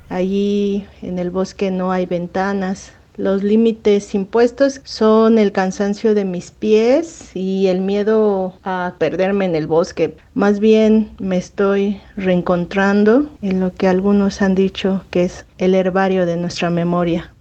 Allí 0.09 0.87
en 1.01 1.17
el 1.17 1.31
bosque 1.31 1.71
no 1.71 1.91
hay 1.91 2.05
ventanas, 2.05 2.91
los 3.15 3.43
límites 3.43 4.15
impuestos 4.15 4.81
son 4.83 5.37
el 5.37 5.51
cansancio 5.51 6.15
de 6.15 6.25
mis 6.25 6.51
pies 6.51 7.31
y 7.35 7.67
el 7.67 7.81
miedo 7.81 8.53
a 8.63 8.95
perderme 8.97 9.45
en 9.45 9.55
el 9.55 9.67
bosque. 9.67 10.15
Más 10.33 10.59
bien 10.59 11.11
me 11.19 11.37
estoy 11.37 12.01
reencontrando 12.17 13.29
en 13.41 13.59
lo 13.59 13.73
que 13.73 13.87
algunos 13.87 14.41
han 14.41 14.55
dicho 14.55 15.03
que 15.11 15.25
es 15.25 15.45
el 15.57 15.75
herbario 15.75 16.25
de 16.25 16.37
nuestra 16.37 16.69
memoria. 16.69 17.33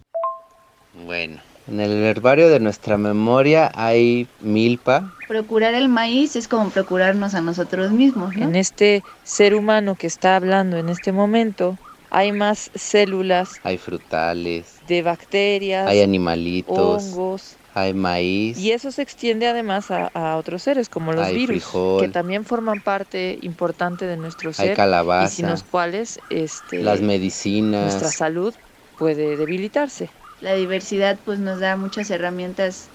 Bueno, 1.07 1.41
en 1.69 1.81
el 1.81 1.91
herbario 2.03 2.49
de 2.49 2.61
nuestra 2.61 2.99
memoria 2.99 3.71
hay 3.75 4.27
milpa. 4.41 5.15
Procurar 5.27 5.75
el 5.75 5.89
maíz 5.89 6.37
es 6.37 6.49
como 6.49 6.69
procurarnos 6.71 7.35
a 7.35 7.41
nosotros 7.41 7.93
mismos. 7.93 8.37
¿no? 8.37 8.45
En 8.45 8.57
este 8.57 9.03
ser 9.25 9.55
humano 9.55 9.95
que 9.95 10.07
está 10.07 10.37
hablando 10.37 10.77
en 10.77 10.89
este 10.89 11.13
momento, 11.13 11.79
hay 12.15 12.31
más 12.31 12.71
células. 12.75 13.53
Hay 13.65 13.79
frutales. 13.79 14.77
De 14.87 15.01
bacterias. 15.01 15.89
Hay 15.89 16.03
animalitos. 16.03 16.79
Hongos. 17.05 17.57
hay 17.75 17.95
maíz. 17.95 18.59
Y 18.59 18.71
eso 18.73 18.93
se 18.93 19.01
extiende 19.01 19.49
además 19.49 19.91
a, 19.91 20.09
a 20.09 20.37
otros 20.37 20.63
seres, 20.63 20.91
como 20.91 21.15
los 21.15 21.25
Hay 21.27 21.35
virus, 21.35 21.63
frijol. 21.65 22.03
que 22.03 22.09
también 22.09 22.45
forman 22.45 22.83
parte 22.83 23.39
importante 23.41 24.05
de 24.05 24.19
nuestro 24.19 24.53
ser. 24.53 24.71
Hay 24.71 24.77
calabaza. 24.77 25.33
Y 25.33 25.37
sin 25.37 25.49
los 25.49 25.63
cuales 25.63 26.21
este, 26.29 26.83
Las 26.83 27.01
medicinas. 27.01 27.85
nuestra 27.95 28.11
salud 28.11 28.53
puede 28.99 29.39
debilitarse. 29.39 30.11
La 30.43 30.53
diversidad 30.55 31.19
pues 31.25 31.39
nos 31.39 31.61
da 31.61 31.77
muchas 31.77 32.11
herramientas 32.11 32.89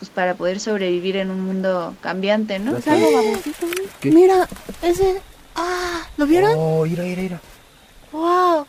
pues 0.00 0.10
para 0.10 0.34
poder 0.34 0.58
sobrevivir 0.58 1.16
en 1.18 1.30
un 1.30 1.42
mundo 1.42 1.94
cambiante, 2.00 2.58
¿no? 2.58 2.72
Mira, 4.02 4.48
ese... 4.82 5.20
Ah, 5.54 6.06
¿lo 6.16 6.26
vieron? 6.26 6.54
Oh, 6.56 6.84
mira, 6.84 7.02
mira, 7.04 7.22
mira. 7.22 7.40
¡Wow! 8.12 8.66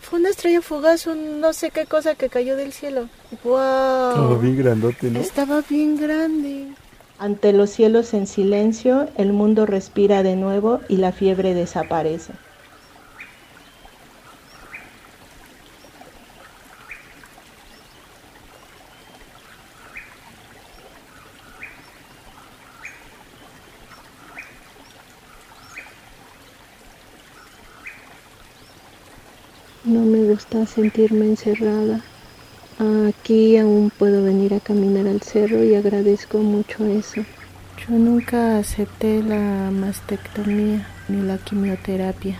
Fue 0.00 0.20
una 0.20 0.28
estrella 0.28 0.62
fugaz, 0.62 1.06
un 1.06 1.40
no 1.40 1.52
sé 1.52 1.70
qué 1.70 1.86
cosa 1.86 2.14
que 2.14 2.28
cayó 2.28 2.56
del 2.56 2.72
cielo. 2.72 3.08
¡Wow! 3.42 4.10
Estaba 4.10 4.38
bien 4.38 4.56
grandote, 4.56 5.10
¿no? 5.10 5.20
Estaba 5.20 5.62
bien 5.68 5.96
grande. 5.96 6.68
Ante 7.18 7.52
los 7.52 7.70
cielos 7.70 8.14
en 8.14 8.26
silencio, 8.26 9.08
el 9.16 9.32
mundo 9.32 9.66
respira 9.66 10.22
de 10.22 10.36
nuevo 10.36 10.80
y 10.88 10.98
la 10.98 11.12
fiebre 11.12 11.54
desaparece. 11.54 12.34
No 29.84 30.00
me 30.00 30.25
gusta 30.36 30.66
sentirme 30.66 31.24
encerrada. 31.24 32.02
Aquí 33.08 33.56
aún 33.56 33.90
puedo 33.98 34.22
venir 34.22 34.52
a 34.52 34.60
caminar 34.60 35.06
al 35.06 35.22
cerro 35.22 35.64
y 35.64 35.74
agradezco 35.74 36.36
mucho 36.40 36.84
eso. 36.84 37.22
Yo 37.80 37.94
nunca 37.96 38.58
acepté 38.58 39.22
la 39.22 39.70
mastectomía 39.70 40.86
ni 41.08 41.22
la 41.22 41.38
quimioterapia. 41.38 42.38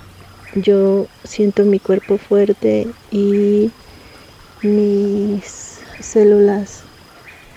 Yo 0.56 1.06
siento 1.24 1.64
mi 1.64 1.78
cuerpo 1.78 2.18
fuerte 2.18 2.86
y 3.10 3.70
mis 4.62 5.80
células 5.98 6.82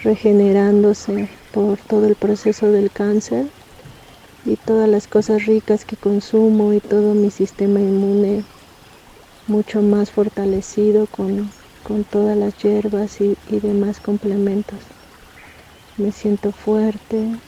regenerándose 0.04 1.28
por 1.52 1.80
todo 1.80 2.08
el 2.08 2.16
proceso 2.16 2.72
del 2.72 2.92
cáncer 2.92 3.48
y 4.46 4.56
todas 4.56 4.88
las 4.88 5.06
cosas 5.06 5.46
ricas 5.46 5.84
que 5.84 5.98
consumo 5.98 6.72
y 6.72 6.80
todo 6.80 7.14
mi 7.14 7.30
sistema 7.30 7.82
inmune 7.82 8.46
mucho 9.50 9.82
más 9.82 10.12
fortalecido 10.12 11.08
con, 11.08 11.54
con 11.82 12.06
todas 12.06 12.38
las 12.38 12.56
hierbas 12.56 13.20
y, 13.22 13.38
y 13.46 13.60
demás 13.60 14.00
complementos. 14.02 14.96
Me 15.98 16.12
siento 16.12 16.52
fuerte. 16.52 17.44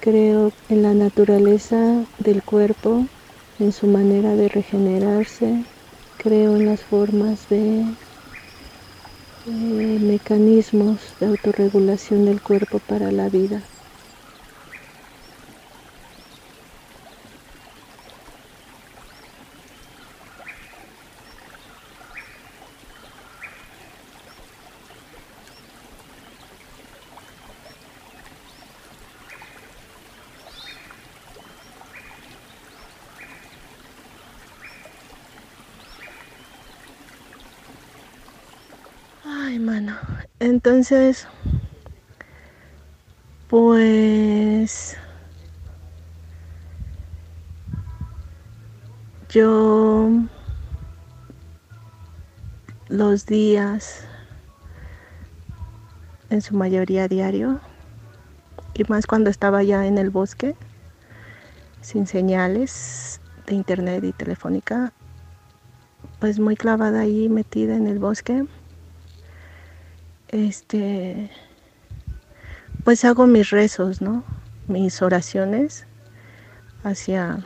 Creo 0.00 0.54
en 0.68 0.80
la 0.82 0.94
naturaleza 0.94 2.06
del 2.16 2.42
cuerpo, 2.44 3.10
en 3.58 3.72
su 3.72 3.88
manera 3.88 4.34
de 4.34 4.48
regenerarse. 4.48 5.66
Creo 6.16 6.56
en 6.56 6.64
las 6.64 6.82
formas 6.82 7.46
de, 7.48 7.98
de 9.44 9.98
mecanismos 9.98 11.16
de 11.18 11.24
autorregulación 11.24 12.26
del 12.26 12.42
cuerpo 12.42 12.80
para 12.80 13.10
la 13.12 13.30
vida. 13.30 13.70
Ay, 39.56 39.62
mano. 39.62 39.96
Entonces, 40.38 41.26
pues 43.48 44.98
yo 49.30 50.10
los 52.88 53.24
días, 53.24 54.06
en 56.28 56.42
su 56.42 56.54
mayoría 56.54 57.08
diario, 57.08 57.58
y 58.74 58.84
más 58.90 59.06
cuando 59.06 59.30
estaba 59.30 59.62
ya 59.62 59.86
en 59.86 59.96
el 59.96 60.10
bosque, 60.10 60.54
sin 61.80 62.06
señales 62.06 63.22
de 63.46 63.54
internet 63.54 64.04
y 64.04 64.12
telefónica, 64.12 64.92
pues 66.20 66.38
muy 66.40 66.56
clavada 66.56 67.00
ahí, 67.00 67.30
metida 67.30 67.74
en 67.74 67.86
el 67.86 67.98
bosque 67.98 68.44
este, 70.36 71.30
pues 72.84 73.04
hago 73.04 73.26
mis 73.26 73.50
rezos, 73.50 74.00
¿no? 74.00 74.24
Mis 74.68 75.00
oraciones 75.02 75.86
hacia 76.84 77.44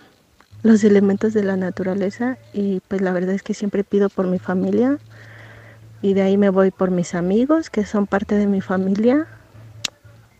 los 0.62 0.85
elementos 0.85 1.33
de 1.33 1.42
la 1.42 1.57
naturaleza 1.57 2.37
y 2.53 2.81
pues 2.88 3.00
la 3.00 3.12
verdad 3.12 3.35
es 3.35 3.42
que 3.42 3.55
siempre 3.55 3.85
pido 3.85 4.09
por 4.09 4.26
mi 4.26 4.38
familia 4.38 4.98
y 6.03 6.14
de 6.14 6.22
ahí 6.22 6.37
me 6.37 6.50
voy 6.50 6.70
por 6.70 6.90
mis 6.90 7.14
amigos 7.14 7.70
que 7.70 7.85
son 7.85 8.07
parte 8.07 8.35
de 8.35 8.46
mi 8.46 8.61
familia, 8.61 9.26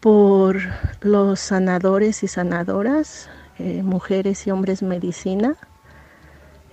por 0.01 0.59
los 1.03 1.41
sanadores 1.41 2.23
y 2.23 2.29
sanadoras, 2.29 3.29
eh, 3.59 3.83
mujeres 3.83 4.47
y 4.47 4.51
hombres 4.51 4.83
medicina 4.83 5.57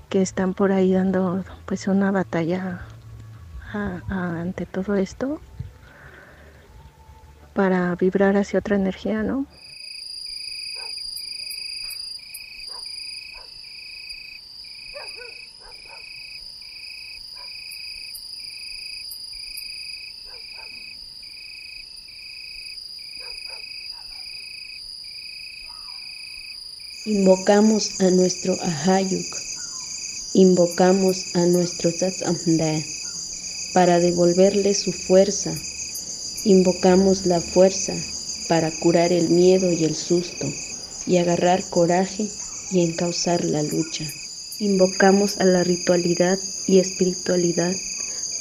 que 0.09 0.21
están 0.21 0.53
por 0.53 0.71
ahí 0.71 0.93
dando 0.93 1.43
pues 1.65 1.87
una 1.87 2.11
batalla 2.11 2.81
ante 4.09 4.65
todo 4.65 4.95
esto 4.95 5.41
para 7.57 7.95
vibrar 7.95 8.37
hacia 8.37 8.59
otra 8.59 8.75
energía, 8.75 9.23
¿no? 9.23 9.47
Invocamos 27.05 27.99
a 28.01 28.11
nuestro 28.11 28.55
Ahayuk, 28.61 29.35
invocamos 30.35 31.35
a 31.35 31.47
nuestro 31.47 31.91
Tzatzamdá 31.91 32.83
para 33.73 33.97
devolverle 33.97 34.75
su 34.75 34.93
fuerza. 34.93 35.55
Invocamos 36.47 37.25
la 37.25 37.41
fuerza 37.41 37.93
para 38.47 38.71
curar 38.71 39.11
el 39.11 39.27
miedo 39.27 39.69
y 39.69 39.83
el 39.83 39.97
susto 39.97 40.47
y 41.05 41.17
agarrar 41.17 41.61
coraje 41.69 42.29
y 42.71 42.85
encauzar 42.85 43.43
la 43.43 43.63
lucha. 43.63 44.05
Invocamos 44.57 45.41
a 45.41 45.43
la 45.43 45.65
ritualidad 45.65 46.39
y 46.65 46.79
espiritualidad, 46.79 47.75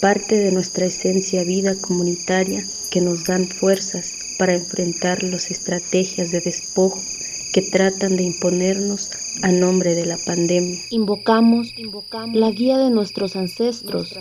parte 0.01 0.37
de 0.37 0.53
nuestra 0.53 0.87
esencia 0.87 1.43
vida 1.43 1.75
comunitaria 1.75 2.65
que 2.91 3.01
nos 3.01 3.25
dan 3.25 3.49
fuerzas 3.49 4.13
para 4.39 4.55
enfrentar 4.55 5.25
las 5.25 5.51
estrategias 5.51 6.31
de 6.31 6.43
despojo 6.43 7.03
que 7.53 7.63
tratan 7.63 8.17
de 8.17 8.25
imponernos 8.25 9.11
a 9.43 9.53
nombre 9.53 9.95
de 9.95 10.07
la 10.07 10.17
pandemia. 10.25 10.79
Invocamos 10.91 11.75
la 12.33 12.51
guía 12.51 12.79
de 12.79 12.91
nuestros 12.91 13.37
ancestros, 13.37 14.15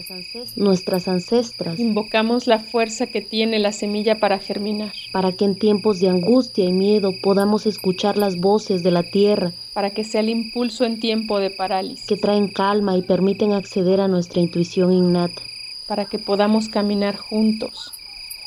nuestras 0.56 1.08
ancestras, 1.08 1.80
Invocamos 1.80 2.48
la 2.48 2.60
fuerza 2.60 3.08
que 3.08 3.22
tiene 3.22 3.60
la 3.60 3.72
semilla 3.72 4.20
para 4.20 4.40
germinar, 4.40 4.94
para 5.12 5.32
que 5.32 5.46
en 5.46 5.56
tiempos 5.56 6.00
de 6.00 6.10
angustia 6.10 6.66
y 6.66 6.72
miedo 6.72 7.12
podamos 7.22 7.66
escuchar 7.66 8.18
las 8.18 8.38
voces 8.38 8.84
de 8.84 8.92
la 8.92 9.04
tierra 9.04 9.54
para 9.74 9.90
que 9.90 10.06
sea 10.06 10.22
el 10.22 10.30
impulso 10.30 10.86
en 10.86 11.02
tiempo 11.02 11.40
de 11.40 11.50
parálisis, 11.50 12.08
que 12.08 12.16
traen 12.16 12.48
calma 12.48 12.98
y 12.98 13.02
permiten 13.02 13.52
acceder 13.52 14.00
a 14.00 14.08
nuestra 14.08 14.42
intuición 14.42 14.94
innata. 14.94 15.42
para 15.86 16.06
que 16.06 16.18
podamos 16.18 16.68
caminar 16.68 17.16
juntos, 17.16 17.94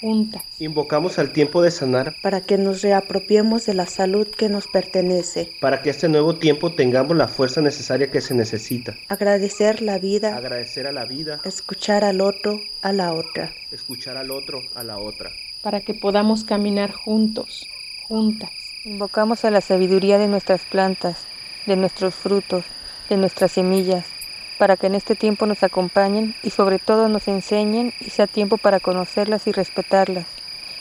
juntas. 0.00 0.42
Invocamos 0.58 1.18
al 1.18 1.32
tiempo 1.32 1.62
de 1.62 1.70
sanar 1.70 2.14
para 2.22 2.40
que 2.40 2.58
nos 2.58 2.82
reapropiemos 2.82 3.66
de 3.66 3.74
la 3.74 3.86
salud 3.86 4.26
que 4.28 4.48
nos 4.48 4.66
pertenece, 4.66 5.50
para 5.60 5.82
que 5.82 5.90
este 5.90 6.08
nuevo 6.08 6.36
tiempo 6.36 6.72
tengamos 6.72 7.16
la 7.16 7.28
fuerza 7.28 7.60
necesaria 7.60 8.10
que 8.10 8.20
se 8.20 8.34
necesita. 8.34 8.94
agradecer 9.08 9.82
la 9.82 9.98
vida, 9.98 10.36
Agradecer 10.36 10.86
a 10.86 10.92
la 10.92 11.04
vida, 11.04 11.40
escuchar 11.44 12.04
al 12.04 12.20
otro, 12.20 12.60
a 12.82 12.92
la 12.92 13.12
otra. 13.12 13.52
escuchar 13.70 14.16
al 14.16 14.30
otro, 14.30 14.62
a 14.74 14.82
la 14.82 14.98
otra. 14.98 15.30
para 15.62 15.80
que 15.80 15.94
podamos 15.94 16.44
caminar 16.44 16.92
juntos, 16.92 17.66
juntas. 18.08 18.50
Invocamos 18.84 19.44
a 19.44 19.50
la 19.50 19.60
sabiduría 19.60 20.18
de 20.18 20.28
nuestras 20.28 20.62
plantas, 20.62 21.18
de 21.66 21.76
nuestros 21.76 22.14
frutos, 22.14 22.64
de 23.10 23.16
nuestras 23.16 23.52
semillas, 23.52 24.04
para 24.58 24.76
que 24.76 24.88
en 24.88 24.96
este 24.96 25.14
tiempo 25.14 25.46
nos 25.46 25.62
acompañen 25.62 26.34
y 26.42 26.50
sobre 26.50 26.78
todo 26.78 27.08
nos 27.08 27.28
enseñen 27.28 27.94
y 28.00 28.10
sea 28.10 28.26
tiempo 28.26 28.58
para 28.58 28.80
conocerlas 28.80 29.46
y 29.46 29.52
respetarlas. 29.52 30.26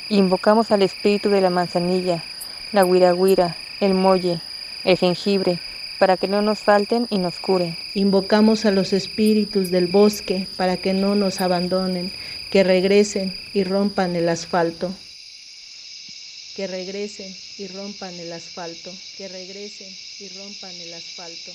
Invocamos 0.09 0.71
al 0.71 0.81
espíritu 0.81 1.29
de 1.29 1.41
la 1.41 1.49
manzanilla, 1.49 2.23
la 2.71 2.83
guiraguira, 2.83 3.55
el 3.79 3.93
molle, 3.93 4.41
el 4.83 4.97
jengibre, 4.97 5.59
para 5.99 6.17
que 6.17 6.27
no 6.27 6.41
nos 6.41 6.59
falten 6.59 7.07
y 7.09 7.17
nos 7.17 7.39
curen. 7.39 7.77
Invocamos 7.93 8.65
a 8.65 8.71
los 8.71 8.93
espíritus 8.93 9.69
del 9.69 9.87
bosque 9.87 10.47
para 10.57 10.77
que 10.77 10.93
no 10.93 11.15
nos 11.15 11.41
abandonen, 11.41 12.11
que 12.51 12.63
regresen 12.63 13.37
y 13.53 13.63
rompan 13.63 14.15
el 14.15 14.29
asfalto. 14.29 14.93
Que 16.55 16.67
regresen 16.67 17.31
y 17.59 17.67
rompan 17.67 18.13
el 18.15 18.33
asfalto. 18.33 18.91
Que 19.17 19.27
regresen 19.27 19.89
y 20.19 20.29
rompan 20.29 20.71
el 20.71 20.93
asfalto. 20.93 21.51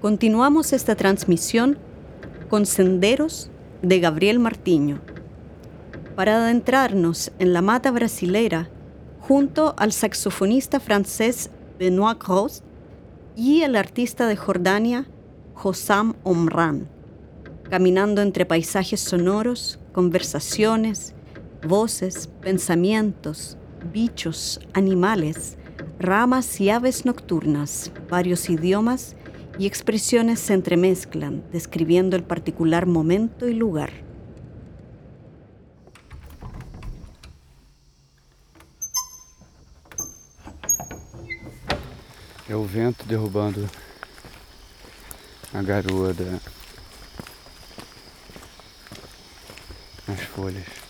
Continuamos 0.00 0.72
esta 0.72 0.96
transmisión 0.96 1.76
con 2.48 2.64
Senderos 2.64 3.50
de 3.82 4.00
Gabriel 4.00 4.38
Martiño. 4.38 5.02
Para 6.16 6.36
adentrarnos 6.36 7.32
en 7.38 7.52
la 7.52 7.60
mata 7.60 7.90
brasilera 7.90 8.70
junto 9.20 9.74
al 9.76 9.92
saxofonista 9.92 10.80
francés 10.80 11.50
Benoit 11.78 12.18
Gros 12.18 12.62
y 13.36 13.60
el 13.60 13.76
artista 13.76 14.26
de 14.26 14.36
Jordania 14.36 15.06
Hossam 15.54 16.14
Omran, 16.22 16.88
caminando 17.68 18.22
entre 18.22 18.46
paisajes 18.46 19.00
sonoros, 19.00 19.78
conversaciones, 19.92 21.12
voces, 21.68 22.30
pensamientos, 22.40 23.58
bichos, 23.92 24.60
animales, 24.72 25.58
ramas 25.98 26.58
y 26.58 26.70
aves 26.70 27.04
nocturnas, 27.04 27.92
varios 28.08 28.48
idiomas 28.48 29.14
y 29.60 29.66
expresiones 29.66 30.40
se 30.40 30.54
entremezclan, 30.54 31.44
describiendo 31.52 32.16
el 32.16 32.22
particular 32.22 32.86
momento 32.86 33.46
y 33.46 33.52
lugar. 33.52 33.92
É 42.48 42.56
o 42.56 42.64
vento 42.64 43.04
derrubando 43.04 43.68
a 45.52 45.60
garoa 45.60 46.14
da... 46.14 46.40
as 50.08 50.20
folhas. 50.22 50.89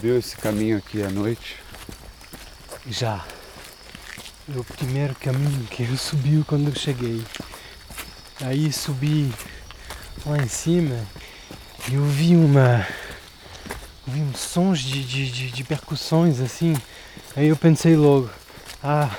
Subiu 0.00 0.18
esse 0.18 0.34
caminho 0.34 0.78
aqui 0.78 1.02
à 1.02 1.10
noite? 1.10 1.56
Já. 2.88 3.22
É 4.48 4.58
o 4.58 4.64
primeiro 4.64 5.14
caminho 5.14 5.66
que 5.66 5.82
eu 5.82 5.94
subi 5.94 6.42
quando 6.46 6.68
eu 6.68 6.74
cheguei. 6.74 7.22
Aí 8.40 8.72
subi 8.72 9.30
lá 10.24 10.38
em 10.38 10.48
cima 10.48 10.96
e 11.86 11.98
ouvi 11.98 12.34
uma. 12.34 12.86
ouvi 14.06 14.20
uns 14.20 14.40
sons 14.40 14.78
de, 14.80 15.04
de, 15.04 15.30
de, 15.30 15.50
de 15.50 15.64
percussões 15.64 16.40
assim. 16.40 16.74
Aí 17.36 17.48
eu 17.48 17.56
pensei 17.56 17.94
logo, 17.94 18.30
ah, 18.82 19.10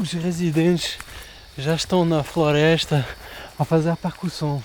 os 0.00 0.12
residentes 0.12 0.96
já 1.58 1.74
estão 1.74 2.06
na 2.06 2.22
floresta 2.22 3.06
a 3.58 3.66
fazer 3.66 3.94
percussão. 3.96 4.64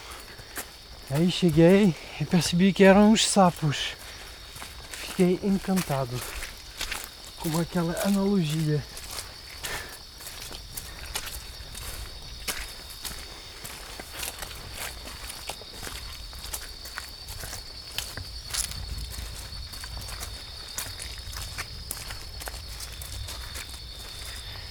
Aí 1.12 1.30
cheguei 1.30 1.94
e 2.22 2.24
percebi 2.24 2.72
que 2.72 2.86
eram 2.86 3.12
os 3.12 3.28
sapos. 3.28 3.98
Fiquei 5.18 5.40
encantado 5.50 6.16
com 7.40 7.58
aquela 7.58 8.00
analogia. 8.04 8.80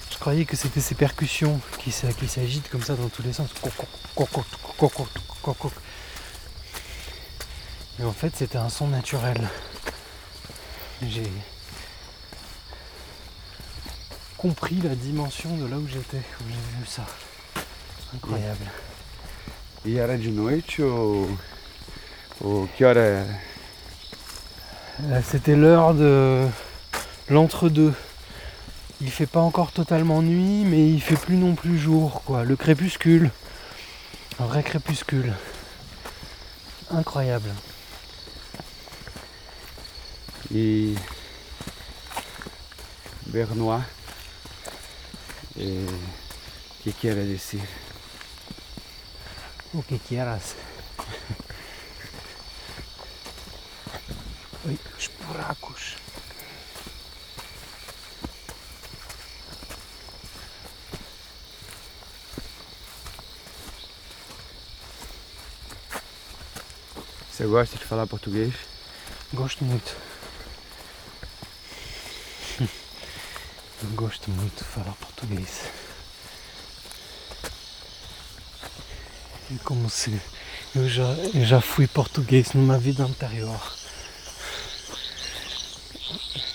Je 0.09 0.17
croyais 0.17 0.45
que 0.45 0.55
c'était 0.55 0.79
ces 0.79 0.95
percussions 0.95 1.59
qui, 1.79 1.91
s'agitent 1.91 2.69
comme 2.69 2.83
ça 2.83 2.95
dans 2.95 3.09
tous 3.09 3.23
les 3.23 3.33
sens. 3.33 3.49
Mais 7.99 8.05
en 8.05 8.13
fait, 8.13 8.33
c'était 8.33 8.57
un 8.57 8.69
son 8.69 8.87
naturel. 8.87 9.49
J'ai 11.01 11.31
compris 14.37 14.75
la 14.81 14.95
dimension 14.95 15.55
de 15.57 15.65
là 15.65 15.77
où 15.77 15.87
j'étais 15.87 16.17
quand 16.17 16.45
j'ai 16.47 16.79
vu 16.79 16.85
ça. 16.87 17.05
Incroyable. 18.15 18.65
E 19.85 19.95
era 19.95 20.17
de 20.17 20.29
noite 20.29 20.79
ou. 20.79 21.27
ou 22.41 22.67
que 22.77 22.83
hora 22.83 22.99
era? 22.99 23.25
Là, 25.09 25.21
C'était 25.21 25.55
l'heure 25.55 25.93
de 25.93 26.47
l'entre-deux. 27.29 27.93
Il 28.99 29.11
fait 29.11 29.27
pas 29.27 29.41
encore 29.41 29.71
totalement 29.71 30.23
nuit, 30.23 30.65
mais 30.65 30.89
il 30.89 31.01
fait 31.01 31.15
plus 31.17 31.35
non 31.35 31.53
plus 31.53 31.77
jour, 31.77 32.23
quoi. 32.25 32.43
Le 32.43 32.55
crépuscule. 32.55 33.29
Un 34.39 34.45
vrai 34.45 34.63
crépuscule. 34.63 35.33
incroyable. 36.91 37.49
Y 40.59 40.95
Bernois, 43.27 43.85
eh, 45.55 45.85
¿qué 46.83 46.93
quiere 46.93 47.25
decir? 47.25 47.61
O 49.75 49.83
que 49.83 49.99
quieras. 49.99 50.55
Oi, 54.65 54.79
os 54.97 55.09
buracos. 55.27 55.95
Você 67.31 67.45
gosta 67.45 67.77
de 67.77 67.85
falar 67.85 68.07
português? 68.07 68.55
Gosto 69.31 69.63
muito. 69.63 70.06
Gosto 73.97 74.29
muito 74.29 74.63
de 74.63 74.63
falar 74.63 74.93
português. 74.93 75.63
É 79.51 79.57
como 79.63 79.89
se 79.89 80.21
eu 80.75 80.87
já, 80.87 81.07
eu 81.33 81.43
já 81.43 81.59
fui 81.59 81.87
português 81.87 82.53
numa 82.53 82.77
vida 82.77 83.03
anterior. 83.03 83.59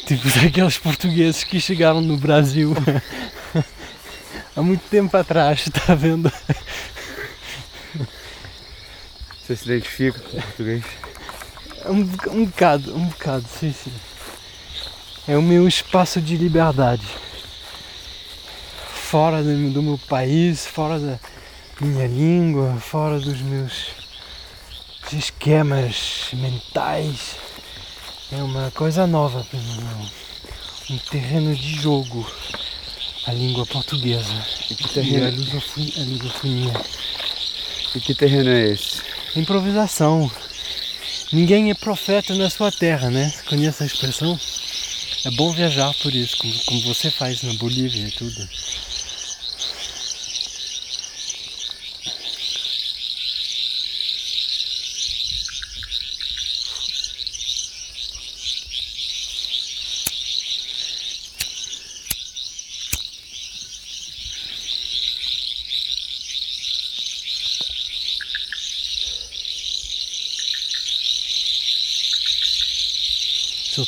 Tipo 0.06 0.28
daqueles 0.40 0.78
portugueses 0.78 1.42
que 1.42 1.60
chegaram 1.60 2.00
no 2.00 2.16
Brasil 2.16 2.74
há 4.54 4.62
muito 4.62 4.88
tempo 4.88 5.16
atrás, 5.16 5.68
tá 5.84 5.96
vendo? 5.96 6.32
Você 9.42 9.56
se 9.56 9.64
identifica 9.64 10.20
com 10.20 10.40
português? 10.40 10.84
Um, 11.86 12.38
um 12.38 12.44
bocado, 12.44 12.94
um 12.94 13.06
bocado, 13.06 13.44
sim, 13.58 13.72
sim. 13.72 13.92
É 15.26 15.36
o 15.36 15.42
meu 15.42 15.66
espaço 15.66 16.20
de 16.20 16.36
liberdade. 16.36 17.21
Fora 19.12 19.42
do, 19.42 19.70
do 19.72 19.82
meu 19.82 19.98
país, 20.08 20.64
fora 20.66 20.98
da 20.98 21.20
minha 21.78 22.06
língua, 22.06 22.78
fora 22.80 23.20
dos 23.20 23.42
meus 23.42 23.88
esquemas 25.12 26.28
mentais. 26.32 27.36
É 28.32 28.36
uma 28.36 28.70
coisa 28.70 29.06
nova 29.06 29.44
para 29.44 29.60
mim, 29.60 29.84
um, 30.88 30.94
um 30.94 30.98
terreno 31.10 31.54
de 31.54 31.74
jogo. 31.74 32.26
A 33.26 33.34
língua 33.34 33.66
portuguesa. 33.66 34.46
E 34.70 34.76
que 34.76 34.82
E 34.82 34.86
a 34.86 34.88
terreno, 34.88 35.36
lusofonia. 35.36 35.92
A 35.94 36.04
lusofonia. 36.06 36.72
e 37.94 38.00
que 38.00 38.14
terreno 38.14 38.48
é 38.48 38.70
esse? 38.70 39.02
Improvisação. 39.36 40.30
Ninguém 41.30 41.70
é 41.70 41.74
profeta 41.74 42.34
na 42.34 42.48
sua 42.48 42.72
terra, 42.72 43.10
né? 43.10 43.30
Conhece 43.46 43.82
a 43.82 43.86
expressão? 43.86 44.40
É 45.26 45.30
bom 45.32 45.52
viajar 45.52 45.92
por 46.02 46.14
isso, 46.14 46.38
como, 46.38 46.64
como 46.64 46.94
você 46.94 47.10
faz 47.10 47.42
na 47.42 47.52
Bolívia 47.52 48.08
e 48.08 48.10
tudo. 48.10 48.48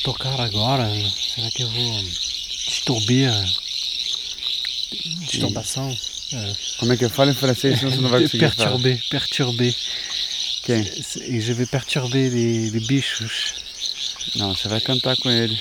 Tocar 0.05 0.39
agora, 0.39 0.87
será 1.35 1.51
que 1.51 1.63
eu 1.63 1.71
vou 1.71 2.03
disturbar 2.69 3.33
a 3.33 5.25
disturbação? 5.25 5.91
É. 6.33 6.53
Como 6.79 6.93
é 6.93 6.97
que 6.97 7.05
eu 7.07 7.11
falo 7.11 7.31
em 7.31 7.35
francês, 7.35 7.79
senão 7.79 7.91
você 7.91 8.01
não 8.01 8.11
vai 8.11 8.23
conseguir 8.23 8.51
falar? 8.51 8.71
Perturber, 8.71 9.09
perturber. 9.09 9.75
Quem? 10.65 10.81
Et 10.81 11.41
je 11.41 11.53
vais 11.55 11.69
perturber 11.69 12.31
les, 12.31 12.73
les 12.73 12.87
bichos. 12.87 13.55
Não, 14.37 14.55
você 14.55 14.69
vai 14.69 14.81
cantar 14.81 15.17
com 15.17 15.31
ele. 15.31 15.59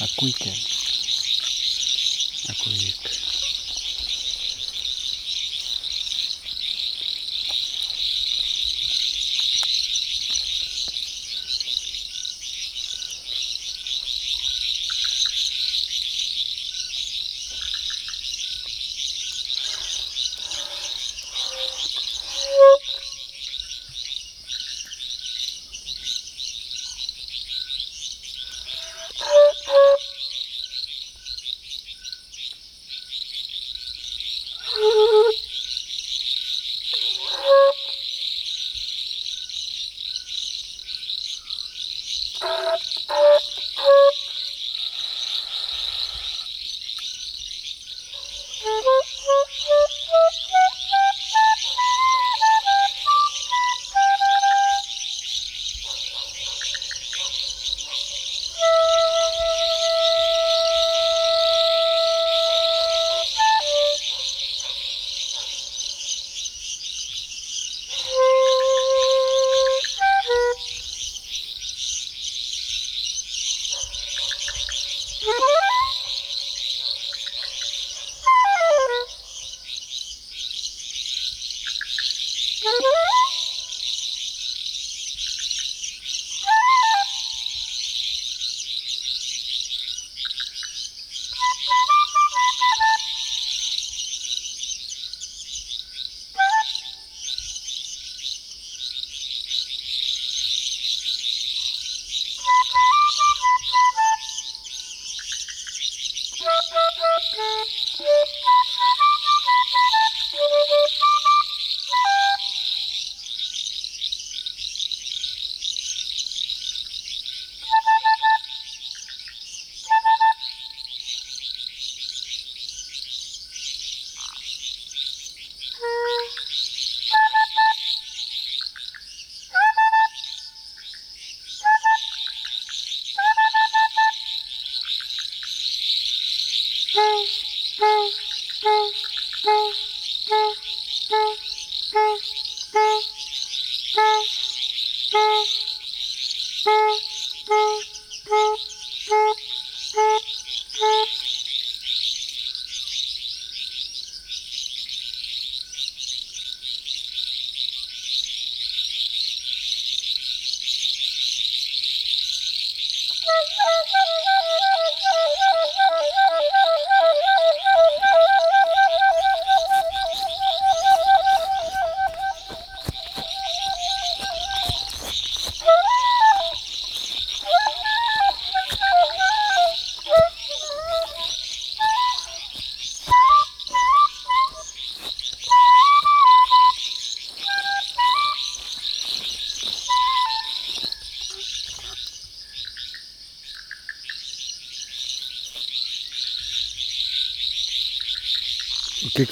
A 0.00 0.08
cuica. 0.16 0.69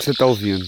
Você 0.08 0.12
está 0.12 0.24
ouvindo? 0.24 0.66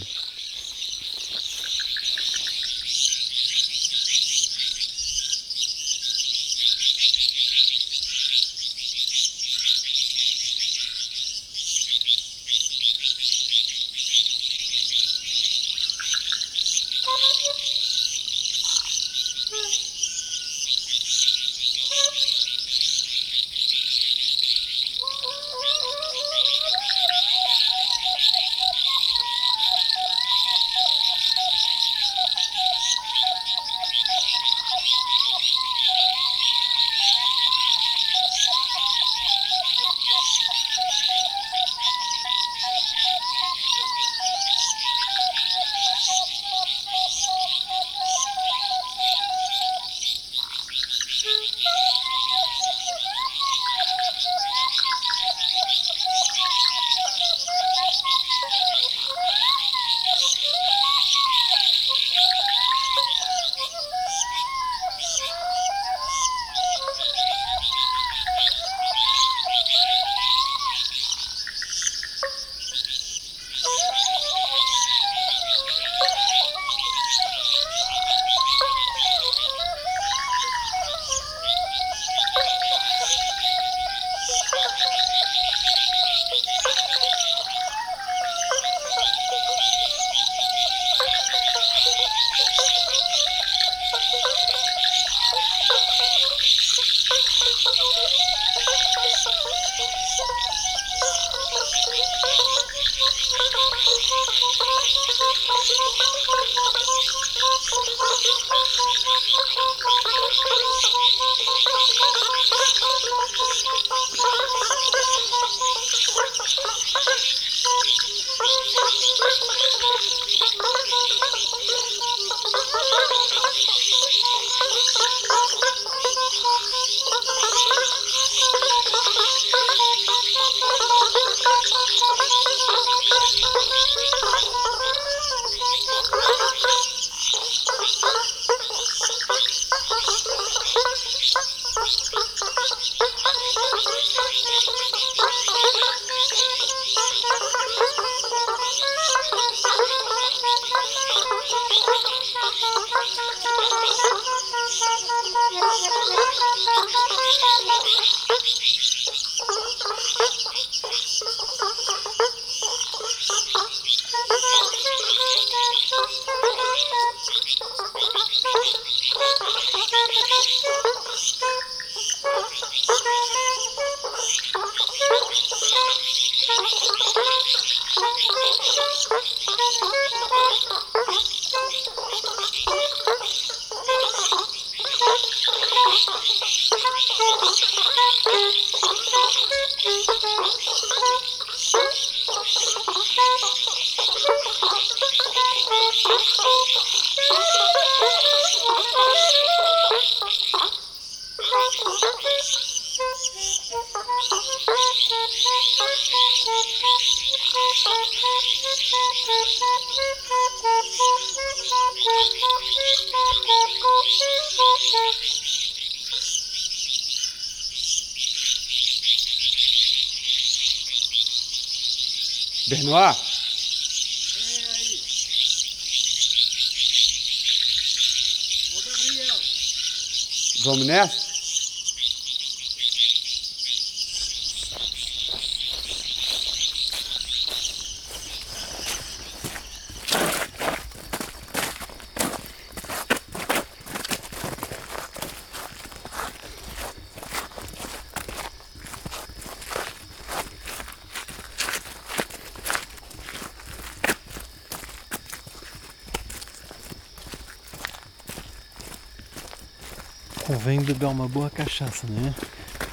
Convém 260.50 260.80
beber 260.80 261.06
uma 261.06 261.28
boa 261.28 261.48
cachaça, 261.48 262.08
né? 262.08 262.34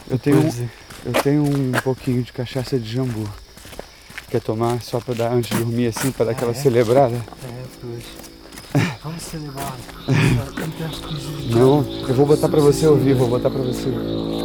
Eu 0.08 0.20
tenho, 0.20 0.48
de- 0.48 0.70
eu 1.04 1.14
tenho 1.24 1.42
um 1.44 1.72
pouquinho 1.84 2.22
de 2.22 2.32
cachaça 2.32 2.78
de 2.78 2.88
jambu. 2.88 3.28
Quer 4.30 4.42
tomar 4.42 4.80
só 4.84 5.00
pra 5.00 5.16
dar 5.16 5.34
antes 5.34 5.50
de 5.50 5.64
dormir 5.64 5.88
assim, 5.88 6.12
pra 6.12 6.28
dar 6.28 6.34
aquela 6.34 6.52
é? 6.52 6.54
celebrada? 6.54 7.16
É, 7.16 7.64
pois. 7.82 8.04
Vamos 9.04 9.24
celebrar. 9.24 9.76
Não, 11.50 11.84
eu 12.08 12.14
vou 12.14 12.28
botar 12.28 12.48
pra 12.48 12.60
você 12.60 12.86
ouvir, 12.86 13.16
vou 13.16 13.28
botar 13.28 13.50
pra 13.50 13.64
você. 13.64 13.86
Could 13.90 14.37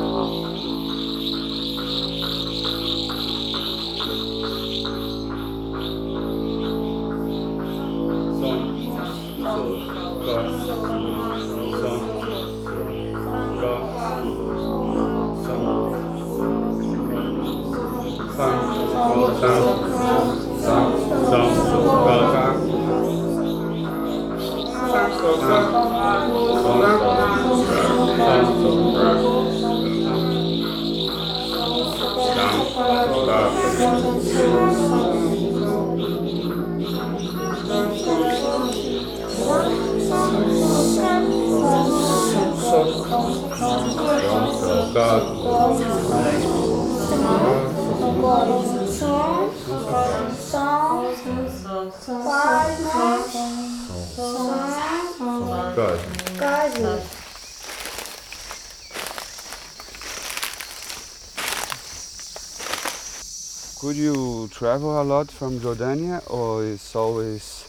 from 65.33 65.59
Jordania, 65.61 66.23
or 66.31 66.65
it's 66.65 66.95
always 66.95 67.69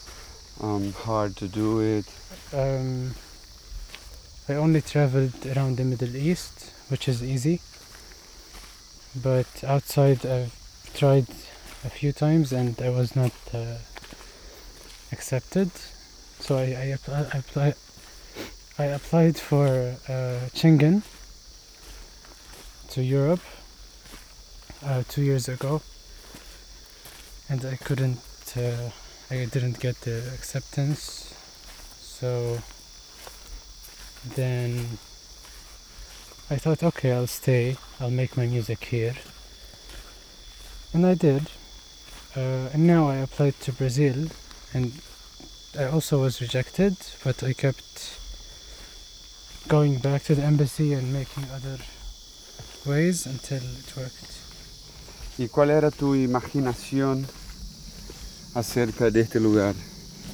um, 0.62 0.94
hard 0.94 1.36
to 1.38 1.48
do 1.48 1.80
it? 1.80 2.06
Um, 2.54 3.16
I 4.48 4.54
only 4.54 4.82
traveled 4.82 5.46
around 5.56 5.78
the 5.78 5.86
Middle 5.86 6.16
East, 6.16 6.72
which 6.90 7.08
is 7.08 7.24
easy. 7.24 7.62
But 9.16 9.48
outside, 9.64 10.26
I've 10.26 10.54
tried 10.94 11.28
a 11.86 11.90
few 11.90 12.12
times 12.12 12.52
and 12.52 12.80
I 12.82 12.90
was 12.90 13.16
not 13.16 13.32
uh, 13.54 13.78
accepted. 15.12 15.72
So 16.40 16.58
I, 16.58 16.64
I, 16.64 16.98
I, 17.12 17.38
apply, 17.38 17.74
I 18.78 18.86
applied 18.86 19.38
for 19.38 19.66
uh, 20.10 20.50
Schengen 20.54 21.04
to 22.90 23.02
Europe 23.02 23.42
uh, 24.86 25.04
two 25.08 25.22
years 25.22 25.48
ago, 25.48 25.82
and 27.50 27.66
I 27.66 27.76
couldn't. 27.76 28.20
Uh, 28.56 28.90
I 29.30 29.46
didn't 29.46 29.80
get 29.80 30.02
the 30.02 30.32
acceptance. 30.34 31.34
So 32.00 32.60
then 34.36 34.98
I 36.50 36.58
thought, 36.58 36.84
okay, 36.84 37.12
I'll 37.12 37.28
stay. 37.28 37.78
I'll 38.00 38.12
make 38.12 38.38
my 38.38 38.46
music 38.46 38.84
here, 38.86 39.16
and 40.94 41.06
I 41.06 41.16
did. 41.16 41.50
Uh, 42.36 42.70
and 42.74 42.88
now 42.88 43.10
I 43.10 43.18
applied 43.18 43.60
to 43.62 43.72
Brazil, 43.72 44.28
and 44.74 44.92
I 45.78 45.86
also 45.86 46.22
was 46.22 46.42
rejected, 46.42 46.98
but 47.24 47.44
I 47.44 47.54
kept 47.54 48.20
going 49.68 50.00
back 50.00 50.24
to 50.24 50.36
the 50.36 50.44
embassy 50.44 50.94
and 50.94 51.14
making 51.14 51.46
other 51.54 51.78
ways 52.86 53.26
until 53.26 53.58
it 53.58 53.96
worked. 53.96 54.43
¿Y 55.38 55.48
cuál 55.48 55.72
era 55.72 55.90
tu 55.90 56.14
imaginación 56.16 57.28
acerca 58.54 59.10
de 59.10 59.22
este 59.22 59.40
lugar? 59.40 59.74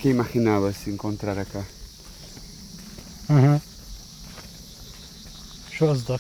¿Qué 0.02 0.10
imaginabas 0.10 0.88
encontrar 0.88 1.40
acá? 1.40 1.64
أها 3.30 3.62
شو 5.72 5.92
قصدك؟ 5.92 6.20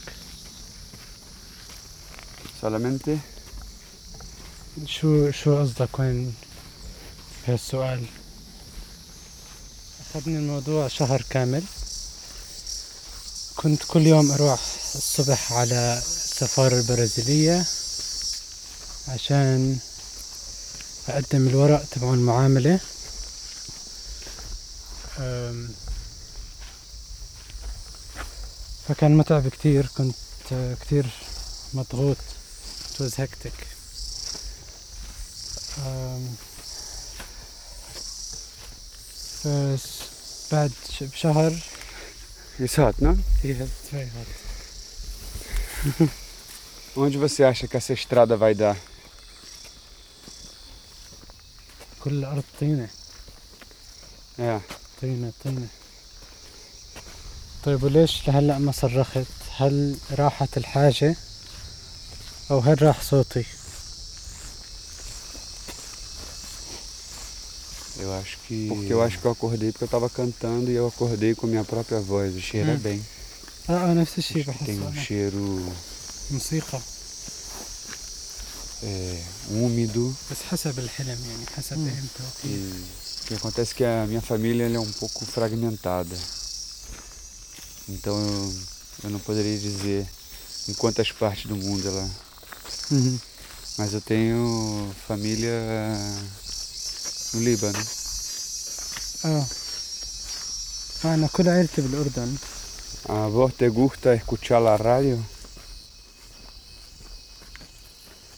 Solamente 2.61 3.17
شو 4.85 5.31
شو 5.31 5.59
قصدك 5.59 5.99
وين 5.99 6.33
بهالسؤال؟ 7.47 8.05
أخذني 10.01 10.37
الموضوع 10.37 10.87
شهر 10.87 11.25
كامل 11.29 11.63
كنت 13.55 13.83
كل 13.87 14.07
يوم 14.07 14.31
أروح 14.31 14.59
الصبح 14.95 15.53
على 15.53 15.97
السفارة 15.97 16.77
البرازيلية 16.79 17.65
عشان 19.13 19.77
أقدم 21.07 21.47
الورق 21.47 21.85
تبع 21.91 22.13
المعاملة 22.13 22.79
فكان 28.87 29.17
متعب 29.17 29.47
كتير 29.47 29.89
كنت 29.97 30.15
آه، 30.51 30.73
كتير 30.73 31.05
مضغوط 31.73 32.17
it 32.93 33.01
was 33.01 33.13
hectic 33.15 33.69
بعد 40.51 40.71
بشهر 41.01 41.53
It's 42.59 42.75
hot, 42.75 42.95
não? 43.01 43.17
Yeah, 43.41 43.63
it's 43.63 43.89
very 43.89 44.09
hot. 44.09 44.27
Onde 46.97 47.17
você 47.17 47.45
acha 47.45 47.69
que 47.69 47.77
essa 47.77 47.93
estrada 47.93 48.35
vai 48.35 48.53
dar? 48.53 48.75
كل 52.03 52.13
الأرض 52.13 52.43
طينة 52.59 52.87
É. 54.39 54.59
طينة 55.01 55.31
طينة 55.43 55.67
طيب 57.65 57.83
وليش 57.83 58.27
لهلا 58.27 58.57
ما 58.57 58.71
صرخت؟ 58.71 59.25
هل 59.57 59.95
راحت 60.11 60.57
الحاجة 60.57 61.15
أو 62.51 62.59
هل 62.59 62.81
راح 62.83 63.01
صوتي؟ 63.01 63.45
Eu 67.99 68.13
acho 68.21 68.37
que. 68.47 68.67
Porque 68.69 68.93
eu 68.93 69.01
acho 69.03 69.19
que 69.19 69.25
eu 69.25 69.31
acordei 69.31 69.71
porque 69.71 69.83
eu 69.83 69.87
tava 69.89 70.09
cantando 70.09 70.71
e 70.71 70.75
eu 70.75 70.87
acordei 70.87 71.35
com 71.35 71.45
a 71.47 71.49
minha 71.49 71.65
própria 71.65 71.99
voz. 71.99 72.33
O 72.35 72.39
cheiro 72.39 72.69
é 72.69 72.75
Hum. 72.75 72.77
bem. 72.79 73.01
آه 73.69 73.93
نفس 73.93 74.17
الشيء 74.17 74.49
Acho 74.49 74.57
que 74.57 74.65
tem 74.65 74.79
um 74.79 74.87
أنا. 74.87 75.01
cheiro 75.03 75.65
é, 76.31 76.79
úmido. 79.50 80.12
بس 80.30 80.42
حسب 80.50 80.78
الحلم 80.78 81.18
يعني 81.30 81.46
حسب 81.56 81.76
Hum. 81.76 81.88
امتى 81.88 82.24
E 82.44 82.84
o 83.24 83.26
que 83.26 83.34
acontece 83.34 83.72
é 83.72 83.76
que 83.76 83.84
a 83.84 84.06
minha 84.06 84.20
família 84.22 84.64
ela 84.66 84.76
é 84.76 84.80
um 84.80 84.92
pouco 84.92 85.24
fragmentada. 85.26 86.16
Então 87.88 88.14
eu, 88.20 88.54
eu 89.04 89.10
não 89.10 89.18
poderia 89.20 89.58
dizer 89.58 90.06
em 90.68 90.74
quantas 90.74 91.10
partes 91.12 91.46
do 91.46 91.56
mundo 91.56 91.88
ela. 91.88 92.10
Mhm. 92.90 93.18
Mas 93.78 93.92
eu 93.94 94.00
tenho 94.00 94.40
família 95.08 95.56
no 97.34 97.40
Líbano. 97.40 97.84
اه 99.24 99.46
أنا 101.04 101.26
كل 101.26 101.48
عيلتي 101.48 101.82
بالأردن 101.82 102.36
A 103.08 103.28
vos 103.28 103.52
te 103.60 103.68
gusta 103.68 104.14
escuchar 104.14 104.60
la 104.62 104.76
radio? 104.76 105.16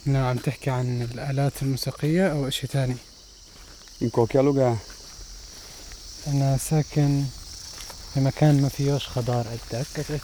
نعم 0.05 0.25
عم 0.25 0.37
تحكي 0.37 0.69
عن 0.69 1.07
الآلات 1.11 1.53
الموسيقية 1.61 2.31
أو 2.31 2.47
إشي 2.47 2.67
تاني؟ 2.67 2.95
ان 4.01 4.09
كوكيا 4.09 4.41
لوغا. 4.41 4.77
أنا 6.27 6.57
ساكن 6.57 7.23
في 8.13 8.19
مكان 8.19 8.61
ما 8.61 8.69
فيهوش 8.69 9.07
خضار 9.07 9.45
I 9.45 9.73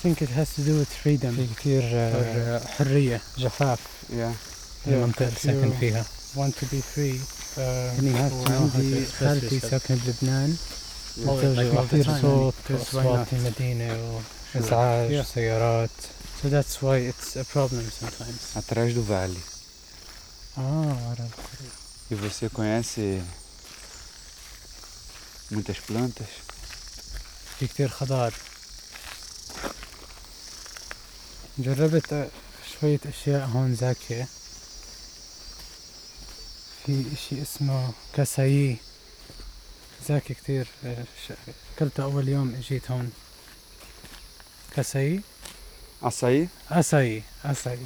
think. 0.03 0.21
It 0.21 0.29
has 0.29 0.55
to 0.55 0.61
do 0.61 0.73
with 0.81 0.93
freedom. 1.03 1.35
في 1.35 1.47
كثير 1.57 1.81
آه، 1.85 2.59
حرية 2.65 3.21
جفاف. 3.37 3.79
yeah. 4.09 4.87
المنطقة 4.87 5.27
اللي 5.27 5.39
ساكن 5.39 5.71
فيها. 5.79 6.05
want 6.35 6.51
to 6.51 6.65
be 6.65 6.81
free. 6.95 7.37
يعني 7.57 8.31
عندي 8.47 9.05
خالتي 9.05 9.59
ساكنة 9.59 9.99
بلبنان 10.05 10.55
كثير 11.87 12.21
صوت 12.21 12.53
وأصوات 12.69 13.27
المدينة 13.33 14.21
وإزعاج 14.55 15.13
وسيارات 15.13 15.89
so 16.43 16.49
that's 16.49 16.81
why 16.83 16.97
it's 16.97 17.35
a 17.35 17.43
problem 17.43 17.83
sometimes. 17.99 18.55
Atrás 18.55 18.93
do 18.93 19.01
vale. 19.01 19.56
آه 20.57 21.09
ورا 21.09 21.29
E 22.11 22.15
você 22.15 22.49
conhece 22.49 23.21
muitas 25.51 25.77
plantas? 25.79 26.29
في 27.59 27.67
كتير 27.67 27.89
خضار 27.89 28.33
جربت 31.57 32.29
شوية 32.79 32.99
أشياء 33.05 33.47
هون 33.47 33.75
زاكية. 33.75 34.27
في 36.85 37.05
إشي 37.13 37.41
اسمه 37.41 37.91
كاسايي. 38.13 38.77
زاكي 40.09 40.33
كتير 40.33 40.67
آه، 40.85 41.05
أكلته 41.75 42.03
أول 42.03 42.27
يوم 42.29 42.55
إجيت 42.55 42.91
هون. 42.91 43.11
كاسايي؟ 44.75 45.21
Açaí? 46.03 46.47
أساي 46.71 47.23
أساي 47.45 47.79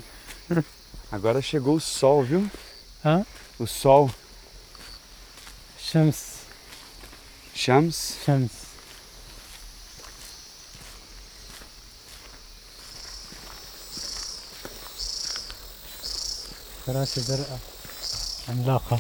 Agora 1.12 1.41
chegou 1.41 1.76
o 1.76 1.82
sol, 1.82 2.24
viu? 2.24 2.49
Hã? 3.03 3.26
O 3.59 3.68
sol. 3.68 4.09
Shams. 5.78 6.45
Shams? 7.53 8.16
Shams. 8.26 8.62
فراشة 16.86 17.22
زرقاء 17.22 17.59
عملاقة 18.49 18.99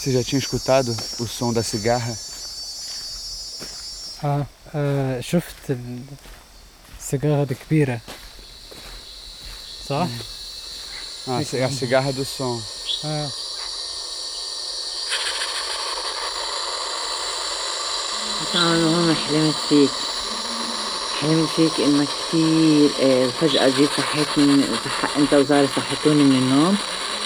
Você 0.00 0.12
já 0.12 0.24
tinha 0.24 0.38
escutado 0.38 0.96
o 1.18 1.26
som 1.28 1.52
da 1.52 1.62
cigarra? 1.62 2.16
Ah, 4.22 4.46
eh, 4.74 5.18
uh, 5.18 5.22
شفت 5.22 5.76
السيجارة 7.14 7.46
الكبيرة 7.50 8.00
صح؟ 9.88 10.06
Ah, 11.28 11.42
é 11.54 11.64
a 11.64 11.70
cigarra 11.70 12.12
do 12.12 12.24
som. 12.24 12.62
آه. 13.04 13.28
أنا 18.54 18.74
المهم 18.74 19.14
حلمت 19.14 19.54
فيك 19.68 19.90
حلمت 21.20 21.48
فيك 21.56 21.80
إنك 21.80 22.08
كتير 22.28 22.90
آه، 23.02 23.28
فجأة 23.40 23.68
جيت 23.68 23.90
صحيتني 23.98 24.64
صح... 24.84 25.16
أنت 25.16 25.34
وزاري 25.34 25.68
صحتوني 25.76 26.22
من 26.22 26.36
النوم 26.36 26.76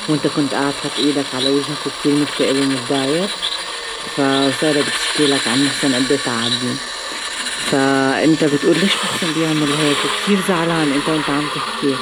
وأنت 0.09 0.27
كنت 0.27 0.55
قاعد 0.55 0.75
حط 0.75 0.99
إيدك 0.99 1.27
على 1.35 1.51
وجهك 1.51 1.87
وكتير 1.87 2.15
مكتئب 2.15 2.57
ومتضايق 2.57 3.31
فسارة 4.17 4.81
بتشكي 4.83 5.27
لك 5.27 5.49
عن 5.49 5.65
محسن 5.65 5.95
قد 5.95 6.19
تعبني 6.25 6.75
فأنت 7.71 8.45
بتقول 8.45 8.79
ليش 8.79 8.93
محسن 9.05 9.33
بيعمل 9.35 9.73
هيك؟ 9.73 9.97
كتير 10.25 10.39
زعلان 10.49 10.93
أنت 10.93 11.09
وأنت 11.09 11.31
عم 11.31 11.47
تحكي. 11.55 11.95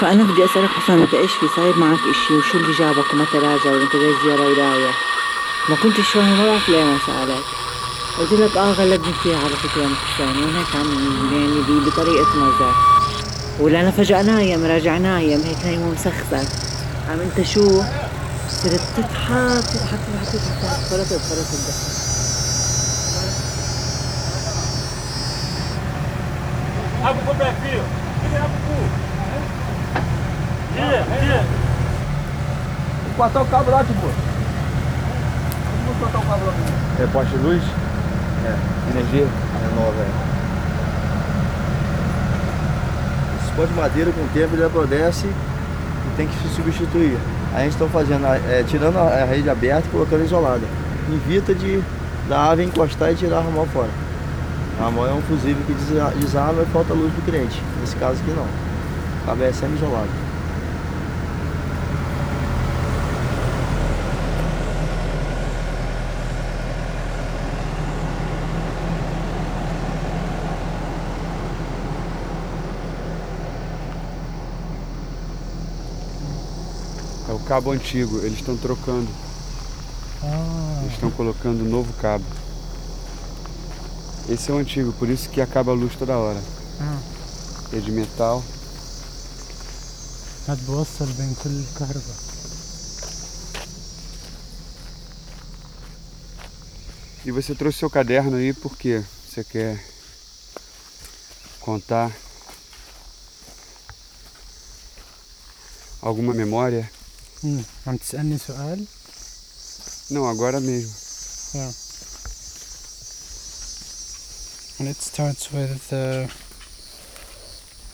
فأنا 0.00 0.24
بدي 0.24 0.44
أسألك 0.44 0.68
حسن 0.70 0.98
أنت 1.02 1.14
إيش 1.14 1.32
في؟ 1.32 1.46
صاير 1.56 1.76
معك 1.76 1.98
إشي؟ 1.98 2.34
وشو 2.34 2.58
اللي 2.58 2.72
جابك 2.78 3.12
وما 3.14 3.24
تراجع؟ 3.32 3.70
وأنت 3.70 3.92
جاي 3.96 4.14
زيارة 4.24 4.42
ورايح 4.42 4.94
ما 5.68 5.76
كنتش 5.82 6.08
فاهم 6.08 6.38
ما 6.38 6.46
بعرف 6.46 6.68
ليه 6.68 6.84
ما 6.84 6.98
سألك. 7.06 7.44
قلت 8.18 8.32
لك 8.32 8.56
آه 8.56 8.72
غلبني 8.72 9.12
كثير 9.20 9.36
على 9.36 9.56
فكرة 9.56 9.86
محسن 9.86 10.42
وهيك 10.42 10.76
عم 10.76 10.88
يعني 11.32 11.80
بطريقة 11.86 12.36
مزح 12.36 12.76
ولا 13.60 13.90
فجاه 13.90 14.22
نايم 14.22 14.64
راجع 14.64 14.98
نايم 14.98 15.40
هيك 15.42 15.64
نايم 15.64 15.80
ومسخسر 15.80 16.48
عم 17.08 17.20
أنت 17.20 17.46
شو؟ 17.46 17.82
صرت 18.62 18.80
تضحك 18.96 19.64
تضحك 19.64 19.98
تضحك 20.06 20.28
تضحك. 20.32 20.88
فرطت 20.90 21.08
فرطت 21.12 21.52
الضحك. 21.54 21.89
Cortar 33.20 33.42
o 33.42 33.46
cabo 33.46 33.70
lá, 33.70 33.84
tipo. 33.84 34.00
Vamos 35.84 35.98
cortar 36.00 36.18
o 36.18 36.22
cabo 36.22 36.46
lá. 36.46 36.54
É 37.00 37.06
poste 37.06 37.36
de 37.36 37.42
luz? 37.44 37.62
É. 38.46 38.56
Energia? 38.90 39.24
É 39.26 39.74
nova, 39.74 40.00
é. 40.00 40.08
Esse 43.44 43.52
pó 43.52 43.64
de 43.66 43.74
madeira 43.74 44.10
com 44.10 44.22
o 44.22 44.28
tempo 44.32 44.54
ele 44.54 44.64
apodrece 44.64 45.26
e 45.26 46.16
tem 46.16 46.26
que 46.26 46.34
se 46.42 46.54
substituir. 46.54 47.18
Aí 47.52 47.60
a 47.60 47.64
gente 47.64 47.72
está 47.74 47.86
fazendo, 47.86 48.24
é, 48.26 48.64
tirando 48.66 48.96
a, 48.96 49.24
rede 49.26 49.50
aberta 49.50 49.86
e 49.86 49.90
colocando 49.90 50.24
isolada. 50.24 50.62
Evita 51.12 51.54
de 51.54 51.82
da 52.28 52.50
ave 52.50 52.62
encostar 52.62 53.12
e 53.12 53.16
tirar 53.16 53.38
a 53.38 53.42
ramão 53.42 53.66
fora. 53.66 53.90
A 54.80 54.84
ramão 54.84 55.04
é 55.06 55.12
um 55.12 55.20
fusível 55.22 55.62
que 55.66 55.74
desa- 55.74 56.12
desarma 56.16 56.62
e 56.62 56.66
falta 56.66 56.94
luz 56.94 57.12
do 57.12 57.22
cliente. 57.24 57.60
Nesse 57.80 57.96
caso 57.96 58.14
aqui 58.22 58.30
não. 58.30 58.44
O 58.44 59.26
cabo 59.26 59.42
é 59.42 59.52
semi-isolado. 59.52 60.08
cabo 77.49 77.71
antigo, 77.71 78.19
eles 78.19 78.39
estão 78.39 78.57
trocando. 78.57 79.07
Ah. 80.23 80.79
Eles 80.81 80.93
estão 80.93 81.11
colocando 81.11 81.63
um 81.63 81.69
novo 81.69 81.93
cabo. 81.93 82.25
Esse 84.27 84.49
é 84.49 84.53
o 84.53 84.57
antigo, 84.57 84.91
por 84.93 85.09
isso 85.09 85.29
que 85.29 85.39
acaba 85.39 85.71
a 85.71 85.75
luz 85.75 85.95
toda 85.95 86.17
hora. 86.17 86.41
آه. 86.81 87.75
É 87.75 87.79
de 87.79 87.91
metal. 87.91 88.43
هاد 90.47 90.65
بوصل 90.65 91.11
بين 91.17 91.35
كل 91.43 91.49
الكهرباء 91.49 92.15
E 97.25 97.31
você 97.31 97.55
trouxe 97.55 97.79
seu 97.79 97.89
caderno 97.89 98.37
aí 98.37 98.53
porque 98.53 99.03
você 99.27 99.43
quer 99.43 99.83
contar 101.59 102.11
alguma 105.99 106.35
memória? 106.35 106.87
مم. 107.43 107.63
عم 107.87 107.97
تسألني 107.97 108.37
سؤال؟ 108.37 108.85
Não, 110.11 110.27
agora 110.27 110.59
mesmo. 110.59 110.93
Yeah. 111.55 111.71
And 114.79 114.87
it 114.87 114.97
starts 115.01 115.51
with 115.51 115.93
uh, 115.93 116.27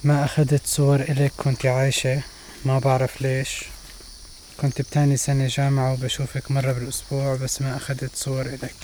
ما 0.04 0.26
أخذت 0.26 0.68
صور 0.68 1.00
إلك 1.02 1.32
كنت 1.38 1.66
عايشة 1.66 2.24
ما 2.66 2.80
بعرف 2.80 3.22
ليش 3.22 3.64
كنت 4.62 4.82
بتاني 4.82 5.18
سنة 5.18 5.48
جامعة 5.48 5.94
وبشوفك 5.94 6.52
مرة 6.52 6.72
بالأسبوع 6.72 7.36
بس 7.36 7.62
ما 7.62 7.78
أخذت 7.78 8.16
صور 8.16 8.46
إلك 8.46 8.76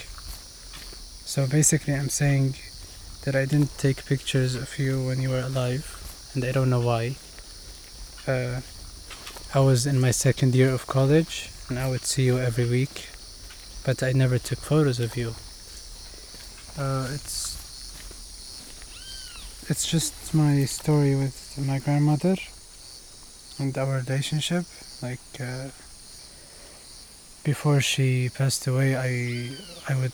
So 1.26 1.46
basically 1.46 1.94
I'm 1.94 2.10
saying 2.10 2.56
that 3.26 3.36
I 3.36 3.46
didn't 3.46 3.78
take 3.78 4.06
pictures 4.06 4.56
of 4.56 4.80
you 4.80 5.06
when 5.08 5.22
you 5.22 5.30
were 5.30 5.42
alive 5.52 5.86
and 6.34 6.46
I 6.46 6.52
don't 6.52 6.70
know 6.70 6.80
why. 6.92 7.16
Uh, 8.28 8.62
I 9.55 9.61
was 9.61 9.87
in 9.87 10.01
my 10.01 10.11
second 10.11 10.55
year 10.55 10.71
of 10.71 10.87
college 10.87 11.51
and 11.69 11.79
I 11.79 11.91
would 11.91 12.05
see 12.05 12.25
you 12.25 12.39
every 12.39 12.69
week 12.69 13.09
but 13.85 14.03
I 14.03 14.13
never 14.13 14.39
took 14.39 14.59
photos 14.59 15.01
of 15.01 15.17
you. 15.17 15.35
Uh, 16.79 17.09
it's 17.13 17.59
it's 19.69 19.87
just 19.87 20.35
my 20.35 20.65
story 20.65 21.15
with 21.15 21.59
my 21.59 21.79
grandmother 21.79 22.37
and 23.59 23.77
our 23.77 24.03
relationship. 24.07 24.65
Like 25.03 25.21
uh, 25.41 25.69
before 27.45 27.81
she 27.81 28.31
passed 28.31 28.67
away, 28.67 28.97
I 28.97 29.51
I 29.89 30.01
would 30.01 30.13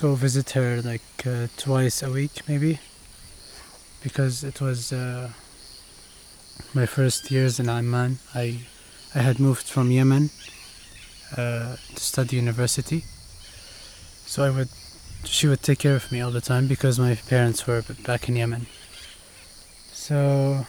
go 0.00 0.14
visit 0.14 0.50
her 0.50 0.82
like 0.82 1.26
uh, 1.26 1.48
twice 1.56 2.02
a 2.02 2.10
week, 2.10 2.42
maybe, 2.48 2.80
because 4.02 4.42
it 4.42 4.60
was 4.60 4.92
uh, 4.92 5.30
my 6.74 6.86
first 6.86 7.30
years 7.30 7.60
in 7.60 7.68
Amman. 7.68 8.18
I 8.34 8.60
I 9.14 9.20
had 9.20 9.38
moved 9.38 9.68
from 9.68 9.92
Yemen 9.92 10.30
uh, 11.36 11.76
to 11.94 12.00
study 12.00 12.36
university. 12.36 13.04
So 14.26 14.42
I 14.42 14.50
would, 14.50 14.68
she 15.24 15.46
would 15.46 15.62
take 15.62 15.78
care 15.78 15.94
of 15.94 16.10
me 16.10 16.20
all 16.20 16.32
the 16.32 16.40
time 16.40 16.66
because 16.66 16.98
my 16.98 17.14
parents 17.14 17.64
were 17.64 17.82
back 18.04 18.28
in 18.28 18.34
Yemen. 18.34 18.66
So 19.92 20.66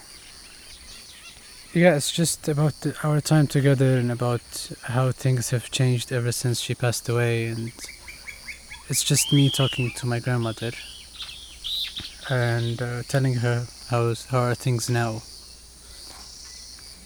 yeah, 1.73 1.95
it's 1.95 2.11
just 2.11 2.47
about 2.47 2.75
our 3.03 3.19
time 3.19 3.47
together 3.47 3.97
and 3.97 4.11
about 4.11 4.71
how 4.83 5.11
things 5.11 5.49
have 5.49 5.71
changed 5.71 6.11
ever 6.11 6.31
since 6.31 6.61
she 6.61 6.75
passed 6.75 7.09
away, 7.09 7.47
and 7.47 7.73
it's 8.89 9.03
just 9.03 9.33
me 9.33 9.49
talking 9.49 9.91
to 9.97 10.05
my 10.05 10.19
grandmother 10.19 10.71
and 12.29 12.81
uh, 12.81 13.01
telling 13.07 13.33
her 13.35 13.65
how's 13.89 14.25
how 14.25 14.39
are 14.39 14.55
things 14.55 14.89
now 14.89 15.21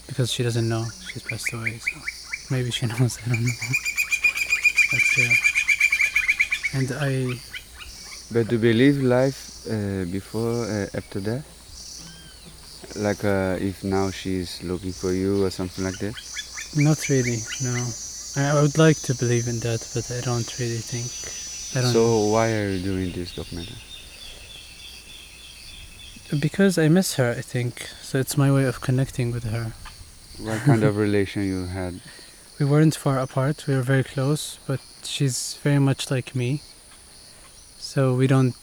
because 0.10 0.32
she 0.34 0.44
doesn't 0.44 0.68
know 0.68 0.86
she's 1.12 1.24
passed 1.24 1.54
away. 1.54 1.78
So 1.78 2.00
maybe 2.52 2.72
she 2.72 2.86
knows. 2.92 3.18
I 3.26 3.30
don't 3.30 3.44
know. 3.44 3.52
But 4.92 5.18
yeah. 5.18 5.34
And 6.74 6.92
I 7.00 7.40
But 8.32 8.48
do 8.50 8.56
you 8.56 8.62
believe 8.62 8.98
life 9.02 9.66
uh, 9.68 10.06
before, 10.12 10.66
uh, 10.66 10.98
after 11.00 11.20
that? 11.22 11.44
Like 12.96 13.24
uh, 13.24 13.58
if 13.60 13.84
now 13.84 14.12
she's 14.12 14.62
looking 14.64 14.92
for 14.92 15.14
you 15.14 15.46
or 15.46 15.50
something 15.52 15.86
like 15.86 16.00
that? 16.00 16.16
not 16.76 17.10
really 17.10 17.40
no. 17.64 17.88
I, 18.38 18.58
I 18.58 18.62
would 18.62 18.78
like 18.78 18.98
to 19.08 19.16
believe 19.16 19.48
in 19.48 19.60
that, 19.60 19.82
but 19.94 20.12
I 20.12 20.22
don't 20.22 20.50
really 20.60 20.82
think. 20.92 21.08
I 21.76 21.82
don't 21.82 21.94
so 21.94 22.26
why 22.28 22.52
are 22.54 22.70
you 22.70 22.80
doing 22.84 23.12
this 23.12 23.36
documentary? 23.36 23.78
because 26.40 26.78
I 26.78 26.88
miss 26.90 27.16
her. 27.16 27.32
I 27.32 27.42
think 27.42 27.88
so. 28.02 28.20
It's 28.20 28.38
my 28.38 28.52
way 28.52 28.66
of 28.66 28.82
connecting 28.82 29.32
with 29.32 29.46
her. 29.46 29.74
What 30.42 30.60
kind 30.62 30.84
of 30.84 30.98
relation 30.98 31.44
you 31.44 31.66
had? 31.66 32.00
We 32.60 32.66
weren't 32.66 32.94
far 32.94 33.20
apart. 33.20 33.66
We 33.68 33.76
were 33.76 33.82
very 33.82 34.04
close, 34.04 34.60
but 34.68 34.82
she's 35.04 35.58
very 35.64 35.80
much 35.80 36.12
like 36.12 36.36
me. 36.36 36.62
So 37.78 38.14
we 38.14 38.28
don't 38.28 38.54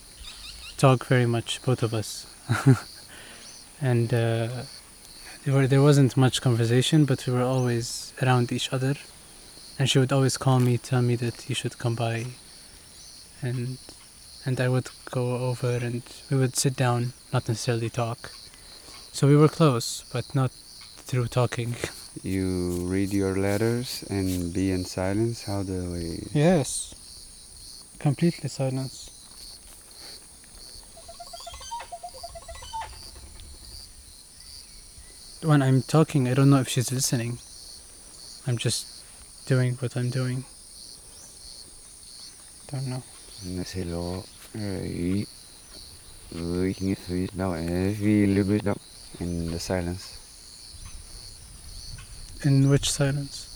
talk 0.76 1.06
very 1.06 1.24
much, 1.24 1.62
both 1.62 1.82
of 1.82 1.94
us. 1.94 2.26
and 3.80 4.12
uh, 4.12 4.48
there, 5.44 5.54
were, 5.54 5.66
there 5.66 5.80
wasn't 5.80 6.14
much 6.14 6.42
conversation, 6.42 7.06
but 7.06 7.26
we 7.26 7.32
were 7.32 7.40
always 7.40 8.12
around 8.20 8.52
each 8.52 8.70
other. 8.70 8.96
And 9.78 9.88
she 9.88 9.98
would 9.98 10.12
always 10.12 10.36
call 10.36 10.60
me, 10.60 10.76
tell 10.76 11.00
me 11.00 11.16
that 11.16 11.48
you 11.48 11.54
should 11.54 11.78
come 11.78 11.94
by. 11.94 12.26
And 13.40 13.78
and 14.46 14.60
I 14.60 14.68
would 14.68 14.88
go 15.10 15.38
over 15.38 15.76
and 15.76 16.02
we 16.30 16.36
would 16.36 16.56
sit 16.56 16.76
down, 16.76 17.12
not 17.32 17.48
necessarily 17.48 17.90
talk. 17.90 18.30
So 19.12 19.26
we 19.26 19.36
were 19.36 19.48
close, 19.48 20.04
but 20.12 20.34
not 20.36 20.52
through 21.06 21.28
talking. 21.28 21.74
you 22.22 22.84
read 22.88 23.12
your 23.12 23.36
letters 23.36 24.04
and 24.10 24.52
be 24.52 24.72
in 24.72 24.84
silence? 24.84 25.44
How 25.44 25.62
do 25.62 25.92
we? 25.92 26.26
Yes, 26.32 26.94
completely 28.00 28.48
silence. 28.48 29.10
When 35.42 35.62
I'm 35.62 35.82
talking, 35.82 36.26
I 36.28 36.34
don't 36.34 36.50
know 36.50 36.58
if 36.60 36.68
she's 36.68 36.90
listening. 36.90 37.38
I'm 38.48 38.58
just 38.58 38.86
doing 39.46 39.74
what 39.74 39.96
I'm 39.96 40.10
doing. 40.10 40.44
Don't 42.72 42.86
know. 42.88 43.02
Sẽ 43.64 43.84
lo 43.84 44.22
ý 44.82 45.24
với 46.30 46.74
những 46.80 46.94
thứ 47.06 47.26
nào 47.32 47.52
ấy 47.52 47.94
vì 47.94 48.26
lưu 48.26 48.44
biết 48.44 48.64
in 49.20 49.50
the 49.50 49.58
silence. 49.58 50.25
In 52.42 52.68
which 52.68 52.90
silence? 52.90 53.55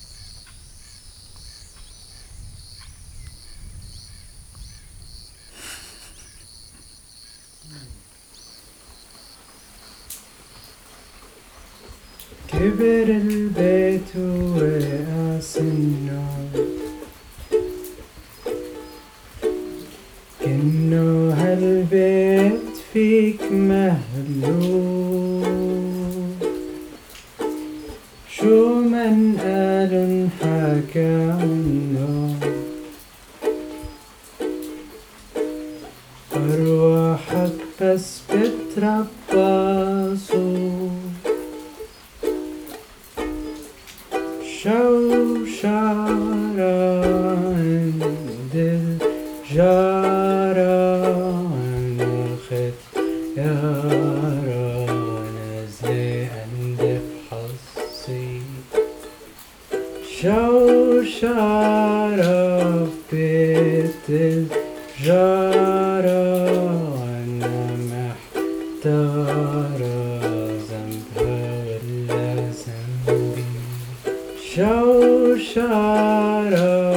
Joe 74.60 75.38
shot 75.38 76.52
up 76.52 76.90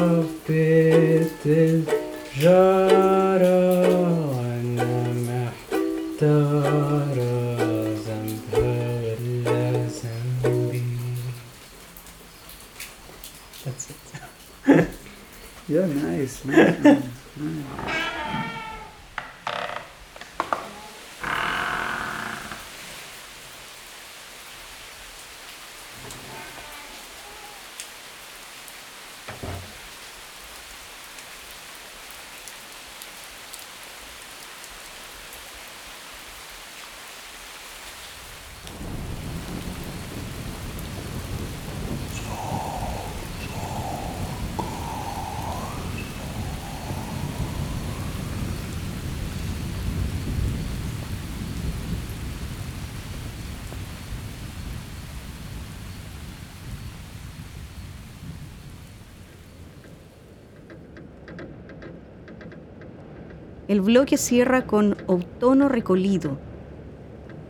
El 63.74 63.82
bloque 63.82 64.17
cierra 64.17 64.67
con 64.67 64.95
Outono 65.07 65.67
Recolido, 65.67 66.38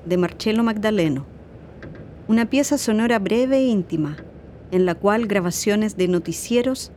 de 0.06 0.16
Marcello 0.16 0.64
Magdaleno, 0.64 1.26
una 2.30 2.50
pieza 2.50 2.78
sonora 2.78 3.20
breve 3.20 3.58
e 3.58 3.66
íntima, 3.66 4.16
en 4.72 4.86
la 4.86 4.96
cual 4.96 5.28
grabaciones 5.28 5.98
de 5.98 6.08
noticieros 6.08 6.94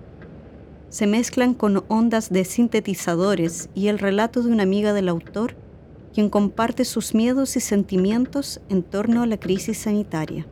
se 0.91 1.09
mezclan 1.09 1.55
con 1.55 1.83
ondas 1.89 2.31
de 2.31 2.45
sintetizadores 2.45 3.69
y 3.75 3.89
el 3.89 3.99
relato 3.99 4.45
de 4.45 4.53
una 4.53 4.63
amiga 4.63 4.93
del 4.93 5.09
autor, 5.09 5.57
quien 6.15 6.31
comparte 6.31 6.85
sus 6.85 7.13
miedos 7.13 7.57
y 7.57 7.61
sentimientos 7.61 8.61
en 8.69 8.85
torno 8.85 9.25
a 9.25 9.27
la 9.27 9.39
crisis 9.39 9.79
sanitaria. 9.79 10.47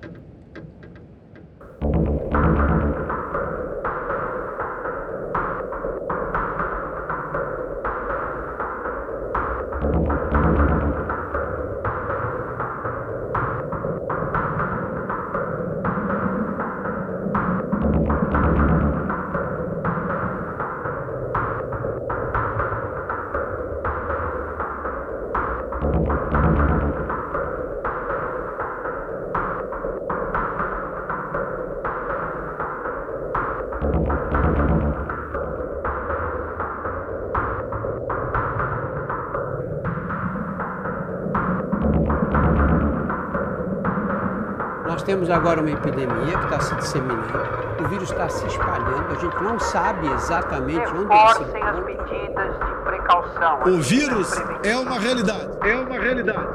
Temos 45.14 45.30
agora 45.30 45.60
uma 45.60 45.70
epidemia 45.70 46.38
que 46.38 46.44
está 46.44 46.58
se 46.58 46.74
disseminando, 46.74 47.38
o 47.78 47.86
vírus 47.88 48.10
está 48.10 48.28
se 48.28 48.44
espalhando, 48.48 49.12
a 49.12 49.14
gente 49.14 49.40
não 49.44 49.60
sabe 49.60 50.08
exatamente 50.08 50.88
onde 50.88 51.14
ele 51.14 51.52
se 51.52 51.56
as 51.56 51.84
medidas 51.84 52.58
de 52.58 52.74
precaução. 52.82 53.62
O 53.62 53.80
vírus 53.80 54.32
é 54.64 54.76
uma 54.76 54.98
realidade. 54.98 55.50
É 55.62 55.76
uma 55.76 56.00
realidade. 56.00 56.48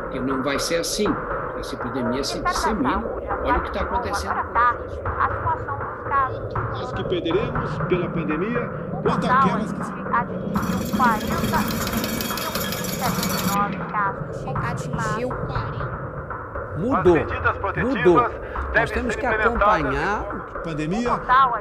Porque 0.00 0.20
não 0.20 0.42
vai 0.42 0.58
ser 0.58 0.76
assim. 0.76 1.04
Essa 1.58 1.74
epidemia 1.74 2.24
se 2.24 2.40
dissemina. 2.40 3.04
Olha 3.44 3.58
o 3.58 3.60
que 3.60 3.68
está 3.68 3.82
acontecendo. 3.82 4.32
A 4.32 5.28
situação 5.28 5.78
dos 5.78 6.00
casos. 6.08 6.48
As 6.80 6.92
que 6.92 7.04
perderemos 7.04 7.78
pela 7.88 8.08
pandemia, 8.08 8.70
quanto 9.02 9.30
aquelas 9.30 9.70
que 9.70 9.82
atingiu 10.14 10.96
40.079 10.96 13.86
casos. 13.90 14.46
Atingiu 14.64 15.28
40. 15.28 15.77
Mudou, 16.78 17.16
mudou. 17.76 18.30
Nós 18.74 18.90
temos 18.90 19.16
que 19.16 19.26
acompanhar 19.26 20.24
pandemia. 20.62 21.10
Total, 21.10 21.54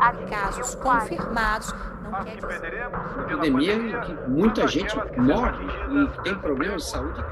a 0.00 0.12
gente 0.12 0.24
casos 0.28 0.74
confirmados. 0.74 1.74
Não 2.02 2.24
quer 2.24 2.36
dizer. 2.36 2.90
Epidemia 3.20 3.74
em 3.74 4.00
que 4.00 4.14
muita 4.28 4.66
gente 4.66 4.96
morre 5.16 5.66
e 5.90 6.22
tem 6.22 6.34
problemas 6.36 6.84
de 6.84 6.90
saúde. 6.90 7.24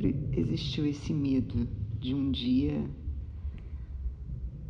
Sempre 0.00 0.16
existiu 0.32 0.86
esse 0.86 1.12
medo 1.12 1.68
de 2.00 2.14
um 2.14 2.30
dia 2.30 2.82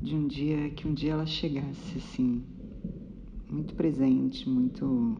de 0.02 0.16
um 0.16 0.26
dia 0.26 0.70
que 0.70 0.88
um 0.88 0.94
dia 0.94 1.12
ela 1.12 1.26
chegasse 1.26 1.98
assim, 1.98 2.42
muito 3.48 3.74
presente, 3.74 4.48
muito 4.48 5.16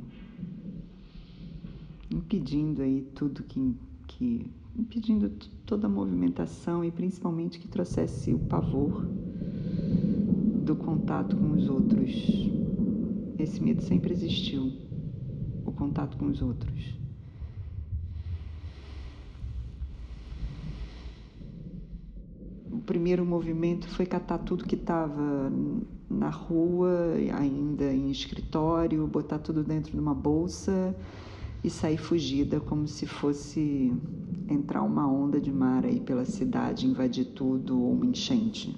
impedindo 2.11 2.82
aí 2.82 3.06
tudo 3.14 3.44
que, 3.44 3.76
que 4.08 4.50
impedindo 4.76 5.30
toda 5.64 5.86
a 5.86 5.90
movimentação 5.90 6.84
e 6.84 6.90
principalmente 6.90 7.61
que 7.61 7.68
trouxesse 7.68 8.32
o 8.32 8.38
pavor 8.38 9.06
do 10.64 10.74
contato 10.74 11.36
com 11.36 11.52
os 11.52 11.68
outros. 11.68 12.11
Esse 13.38 13.62
medo 13.62 13.82
sempre 13.82 14.12
existiu, 14.12 14.72
o 15.64 15.70
contato 15.70 16.16
com 16.16 16.26
os 16.26 16.42
outros. 16.42 17.00
O 22.80 22.80
primeiro 22.91 23.24
movimento 23.24 23.88
foi 23.88 24.05
catar 24.05 24.38
tudo 24.38 24.64
que 24.64 24.74
estava 24.74 25.49
na 26.11 26.28
rua, 26.28 27.14
ainda 27.38 27.84
em 27.84 28.11
escritório, 28.11 29.07
botar 29.07 29.38
tudo 29.38 29.62
dentro 29.62 29.93
de 29.93 30.01
uma 30.01 30.12
bolsa 30.12 30.93
e 31.62 31.70
sair 31.70 31.99
fugida 31.99 32.59
como 32.59 32.88
se 32.88 33.07
fosse 33.07 33.93
entrar 34.49 34.82
uma 34.82 35.07
onda 35.07 35.41
de 35.41 35.53
mar 35.53 35.84
aí 35.86 36.01
pela 36.01 36.24
cidade, 36.24 36.84
invadir 36.84 37.26
tudo 37.26 37.80
ou 37.80 37.93
uma 37.93 38.07
enchente. 38.07 38.76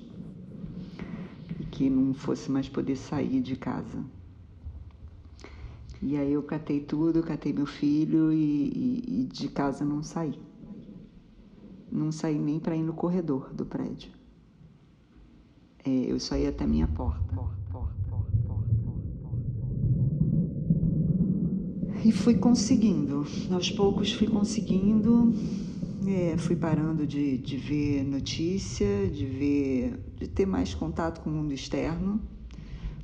E 1.59 1.65
que 1.65 1.89
não 1.89 2.13
fosse 2.13 2.53
mais 2.53 2.69
poder 2.69 2.97
sair 2.97 3.41
de 3.41 3.57
casa. 3.57 4.05
E 6.03 6.19
aí 6.19 6.35
eu 6.35 6.43
catei 6.43 6.81
tudo, 6.81 7.23
catei 7.23 7.55
meu 7.55 7.65
filho 7.65 8.31
e, 8.31 8.37
e, 8.37 9.21
e 9.23 9.25
de 9.25 9.49
casa 9.49 9.87
não 9.87 10.03
saí. 10.03 10.39
Não 11.93 12.11
saí 12.11 12.39
nem 12.39 12.59
para 12.59 12.75
ir 12.75 12.83
no 12.83 12.95
corredor 12.95 13.53
do 13.53 13.67
prédio. 13.67 14.11
É, 15.85 15.91
eu 15.91 16.19
só 16.19 16.37
ia 16.37 16.49
até 16.49 16.67
minha 16.67 16.89
porta. 16.89 17.35
E 22.05 22.11
fui 22.11 22.35
conseguindo, 22.35 23.25
aos 23.53 23.71
poucos 23.71 24.13
fui 24.13 24.27
conseguindo, 24.27 25.33
é, 26.05 26.37
fui 26.37 26.57
parando 26.57 27.07
de, 27.07 27.39
de 27.39 27.57
ver 27.57 28.03
notícia, 28.03 29.07
de 29.09 29.25
ver, 29.25 30.01
de 30.17 30.27
ter 30.27 30.45
mais 30.45 30.75
contato 30.75 31.21
com 31.21 31.31
o 31.31 31.33
mundo 31.33 31.53
externo, 31.53 32.21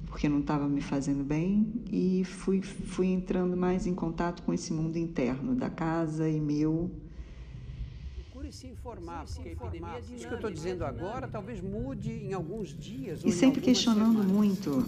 porque 0.06 0.28
não 0.28 0.40
estava 0.40 0.68
me 0.68 0.80
fazendo 0.80 1.22
bem, 1.22 1.72
e 1.92 2.24
fui, 2.24 2.60
fui 2.60 3.06
entrando 3.06 3.56
mais 3.56 3.86
em 3.86 3.94
contato 3.94 4.42
com 4.42 4.52
esse 4.52 4.72
mundo 4.72 4.96
interno 4.96 5.54
da 5.54 5.70
casa 5.70 6.28
e 6.28 6.40
meu. 6.40 6.90
Procure 8.48 8.52
se 8.52 8.66
informar, 8.66 9.24
porque 9.26 9.48
a 9.48 9.52
epidemia 9.52 10.00
diz 10.00 10.24
que 10.24 10.32
eu 10.32 10.36
estou 10.36 10.50
dizendo 10.50 10.84
agora 10.84 11.28
talvez 11.28 11.60
mude 11.60 12.10
em 12.10 12.32
alguns 12.32 12.70
dias. 12.70 13.22
E 13.24 13.30
sempre 13.30 13.60
questionando 13.60 14.22
muito, 14.24 14.84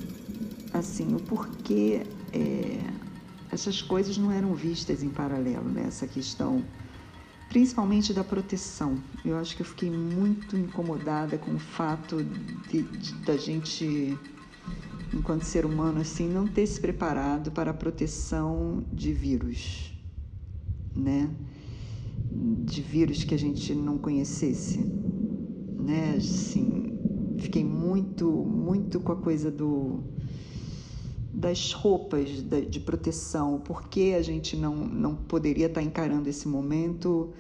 assim, 0.72 1.14
o 1.14 1.20
porquê. 1.20 2.06
É, 2.32 2.80
essas 3.52 3.82
coisas 3.82 4.16
não 4.16 4.30
eram 4.30 4.54
vistas 4.54 5.02
em 5.02 5.10
paralelo, 5.10 5.68
né? 5.68 5.84
Essa 5.88 6.06
questão, 6.06 6.64
principalmente 7.48 8.14
da 8.14 8.22
proteção. 8.22 8.96
Eu 9.24 9.36
acho 9.36 9.56
que 9.56 9.62
eu 9.62 9.66
fiquei 9.66 9.90
muito 9.90 10.56
incomodada 10.56 11.36
com 11.36 11.56
o 11.56 11.58
fato 11.58 12.24
de, 12.70 12.82
de, 12.82 13.12
da 13.24 13.36
gente, 13.36 14.16
enquanto 15.12 15.42
ser 15.42 15.66
humano, 15.66 16.00
assim, 16.00 16.28
não 16.28 16.46
ter 16.46 16.66
se 16.66 16.80
preparado 16.80 17.50
para 17.50 17.72
a 17.72 17.74
proteção 17.74 18.84
de 18.92 19.12
vírus, 19.12 19.92
né? 20.94 21.28
De 22.32 22.80
vírus 22.80 23.24
que 23.24 23.34
a 23.34 23.38
gente 23.38 23.74
não 23.74 23.98
conhecesse, 23.98 24.78
né? 25.78 26.14
Assim, 26.16 26.96
fiquei 27.38 27.64
muito, 27.64 28.30
muito 28.30 29.00
com 29.00 29.12
a 29.12 29.16
coisa 29.16 29.50
do 29.50 30.00
das 31.32 31.72
roupas 31.72 32.28
de 32.68 32.80
proteção, 32.80 33.60
por 33.60 33.88
que 33.88 34.14
a 34.14 34.20
gente 34.20 34.56
não, 34.56 34.76
não 34.76 35.14
poderia 35.14 35.66
estar 35.66 35.80
encarando 35.80 36.28
esse 36.28 36.46
momento 36.46 37.32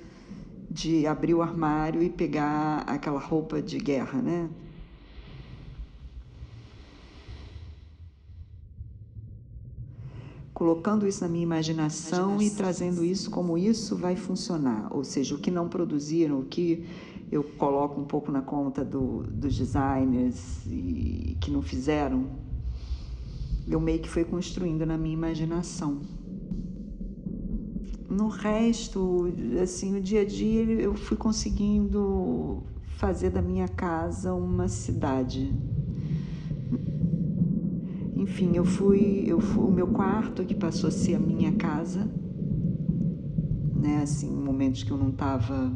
de 0.70 1.06
abrir 1.06 1.34
o 1.34 1.42
armário 1.42 2.02
e 2.02 2.08
pegar 2.08 2.78
aquela 2.86 3.20
roupa 3.20 3.60
de 3.60 3.78
guerra, 3.78 4.22
né? 4.22 4.48
Colocando 10.60 11.08
isso 11.08 11.22
na 11.22 11.28
minha 11.28 11.42
imaginação, 11.42 12.32
imaginação 12.32 12.42
e 12.42 12.50
trazendo 12.50 13.02
isso 13.02 13.30
como 13.30 13.56
isso 13.56 13.96
vai 13.96 14.14
funcionar, 14.14 14.94
ou 14.94 15.02
seja, 15.02 15.34
o 15.34 15.38
que 15.38 15.50
não 15.50 15.70
produziram, 15.70 16.40
o 16.40 16.44
que 16.44 16.84
eu 17.32 17.42
coloco 17.42 17.98
um 17.98 18.04
pouco 18.04 18.30
na 18.30 18.42
conta 18.42 18.84
do, 18.84 19.22
dos 19.22 19.56
designers 19.56 20.66
e 20.66 21.34
que 21.40 21.50
não 21.50 21.62
fizeram, 21.62 22.26
eu 23.66 23.80
meio 23.80 24.00
que 24.00 24.08
fui 24.10 24.22
construindo 24.22 24.84
na 24.84 24.98
minha 24.98 25.14
imaginação. 25.14 26.02
No 28.06 28.28
resto, 28.28 29.32
assim, 29.62 29.96
o 29.96 30.00
dia 30.02 30.20
a 30.20 30.26
dia 30.26 30.62
eu 30.62 30.94
fui 30.94 31.16
conseguindo 31.16 32.62
fazer 32.98 33.30
da 33.30 33.40
minha 33.40 33.66
casa 33.66 34.34
uma 34.34 34.68
cidade. 34.68 35.54
Enfim, 38.20 38.54
eu 38.54 38.66
fui, 38.66 39.24
eu 39.26 39.40
fui 39.40 39.64
o 39.64 39.70
meu 39.70 39.86
quarto 39.86 40.44
que 40.44 40.54
passou 40.54 40.88
a 40.88 40.90
ser 40.90 41.14
a 41.14 41.18
minha 41.18 41.52
casa, 41.52 42.06
né? 43.74 44.02
Assim, 44.02 44.30
momentos 44.30 44.82
que 44.82 44.90
eu 44.90 44.98
não 44.98 45.08
estava 45.08 45.72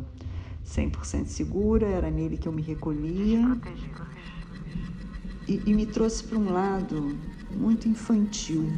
100% 0.62 1.28
segura, 1.28 1.86
era 1.86 2.10
nele 2.10 2.36
que 2.36 2.46
eu 2.46 2.52
me 2.52 2.60
recolhia. 2.60 3.40
E, 5.48 5.62
e 5.64 5.72
me 5.72 5.86
trouxe 5.86 6.22
para 6.24 6.36
um 6.36 6.52
lado 6.52 7.16
muito 7.50 7.88
infantil. 7.88 8.68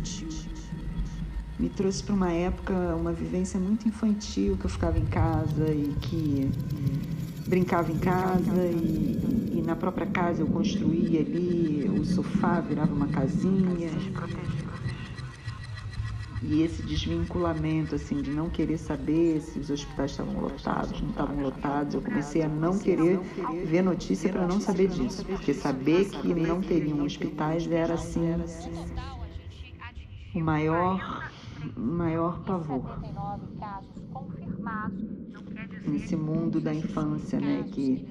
Me 1.58 1.68
trouxe 1.68 2.04
para 2.04 2.14
uma 2.14 2.30
época, 2.30 2.94
uma 2.94 3.12
vivência 3.12 3.58
muito 3.58 3.88
infantil, 3.88 4.56
que 4.56 4.66
eu 4.66 4.70
ficava 4.70 4.96
em 4.96 5.06
casa 5.06 5.74
e 5.74 5.92
que 6.02 6.48
brincava 7.46 7.92
em 7.92 7.98
casa 7.98 8.66
e, 8.70 9.58
e 9.58 9.62
na 9.62 9.76
própria 9.76 10.06
casa 10.06 10.42
eu 10.42 10.48
construía 10.48 11.20
ali, 11.20 11.88
o 11.88 12.04
sofá 12.04 12.60
virava 12.60 12.94
uma 12.94 13.08
casinha. 13.08 13.90
E 16.40 16.60
esse 16.62 16.82
desvinculamento, 16.82 17.94
assim, 17.94 18.20
de 18.20 18.30
não 18.30 18.50
querer 18.50 18.78
saber 18.78 19.40
se 19.40 19.58
os 19.58 19.70
hospitais 19.70 20.10
estavam 20.12 20.38
lotados, 20.38 21.00
não 21.00 21.10
estavam 21.10 21.40
lotados, 21.40 21.94
eu 21.94 22.02
comecei 22.02 22.42
a 22.42 22.48
não 22.48 22.78
querer 22.78 23.18
ver 23.62 23.82
notícia 23.82 24.28
para 24.30 24.46
não 24.46 24.60
saber 24.60 24.88
disso, 24.88 25.24
porque 25.26 25.54
saber 25.54 26.06
que 26.10 26.34
não 26.34 26.62
teriam 26.62 27.02
hospitais 27.02 27.66
era, 27.70 27.94
assim, 27.94 28.44
o 30.32 30.40
maior, 30.40 31.30
maior 31.76 32.42
pavor. 32.44 33.00
Nesse 35.86 36.16
mundo 36.16 36.60
da 36.60 36.74
infância, 36.74 37.40
né, 37.40 37.62
que 37.64 38.06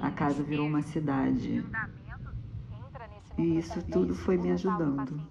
a 0.00 0.10
casa 0.10 0.42
virou 0.42 0.66
uma 0.66 0.82
cidade. 0.82 1.64
E 3.38 3.58
isso 3.58 3.82
tudo 3.82 4.14
foi 4.14 4.36
me 4.36 4.50
ajudando 4.50 5.22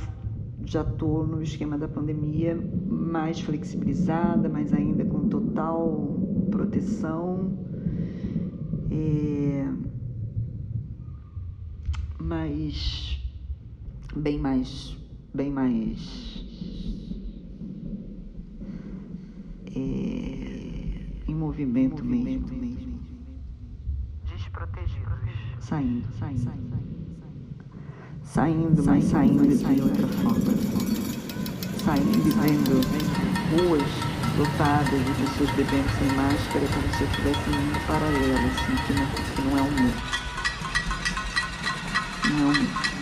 já 0.63 0.81
estou 0.81 1.27
no 1.27 1.41
esquema 1.41 1.77
da 1.77 1.87
pandemia 1.87 2.55
mais 2.87 3.39
flexibilizada, 3.41 4.47
mas 4.49 4.73
ainda 4.73 5.03
com 5.05 5.27
total 5.27 6.19
proteção. 6.49 7.57
É, 8.91 9.67
mas 12.19 13.21
bem 14.15 14.39
mais 14.39 14.97
bem 15.33 15.51
mais 15.51 16.43
é, 19.75 19.79
em 21.27 21.35
movimento, 21.35 22.03
movimento 22.03 22.53
mesmo, 22.53 22.57
mesmo. 22.57 22.99
Desprotegidos. 24.23 25.05
Saindo, 25.59 26.07
saindo. 26.13 26.39
Saindo, 26.39 26.84
saindo 28.25 28.83
mas 28.83 29.03
saindo, 29.05 29.55
saindo 29.55 29.75
de 29.75 29.81
outra 29.81 30.07
forma. 30.07 30.53
Saindo 31.83 32.27
e 32.27 32.31
vendo 32.31 32.81
ruas 33.51 34.15
lotadas 34.37 34.89
de 34.89 35.11
pessoas 35.13 35.51
bebendo 35.51 35.89
sem 35.97 36.09
máscara, 36.15 36.65
como 36.73 36.93
se 36.93 37.01
eu 37.01 37.07
estivesse 37.07 37.49
em 37.49 37.55
um 37.55 37.79
paralelo, 37.87 38.47
assim, 38.47 38.75
que 38.85 38.93
não, 38.93 39.05
que 39.07 39.41
não 39.41 39.57
é 39.57 39.61
o 39.61 39.71
meu. 39.71 39.93
Não 42.31 42.51
é 42.51 42.53
o 42.53 42.61
meu. 42.61 42.94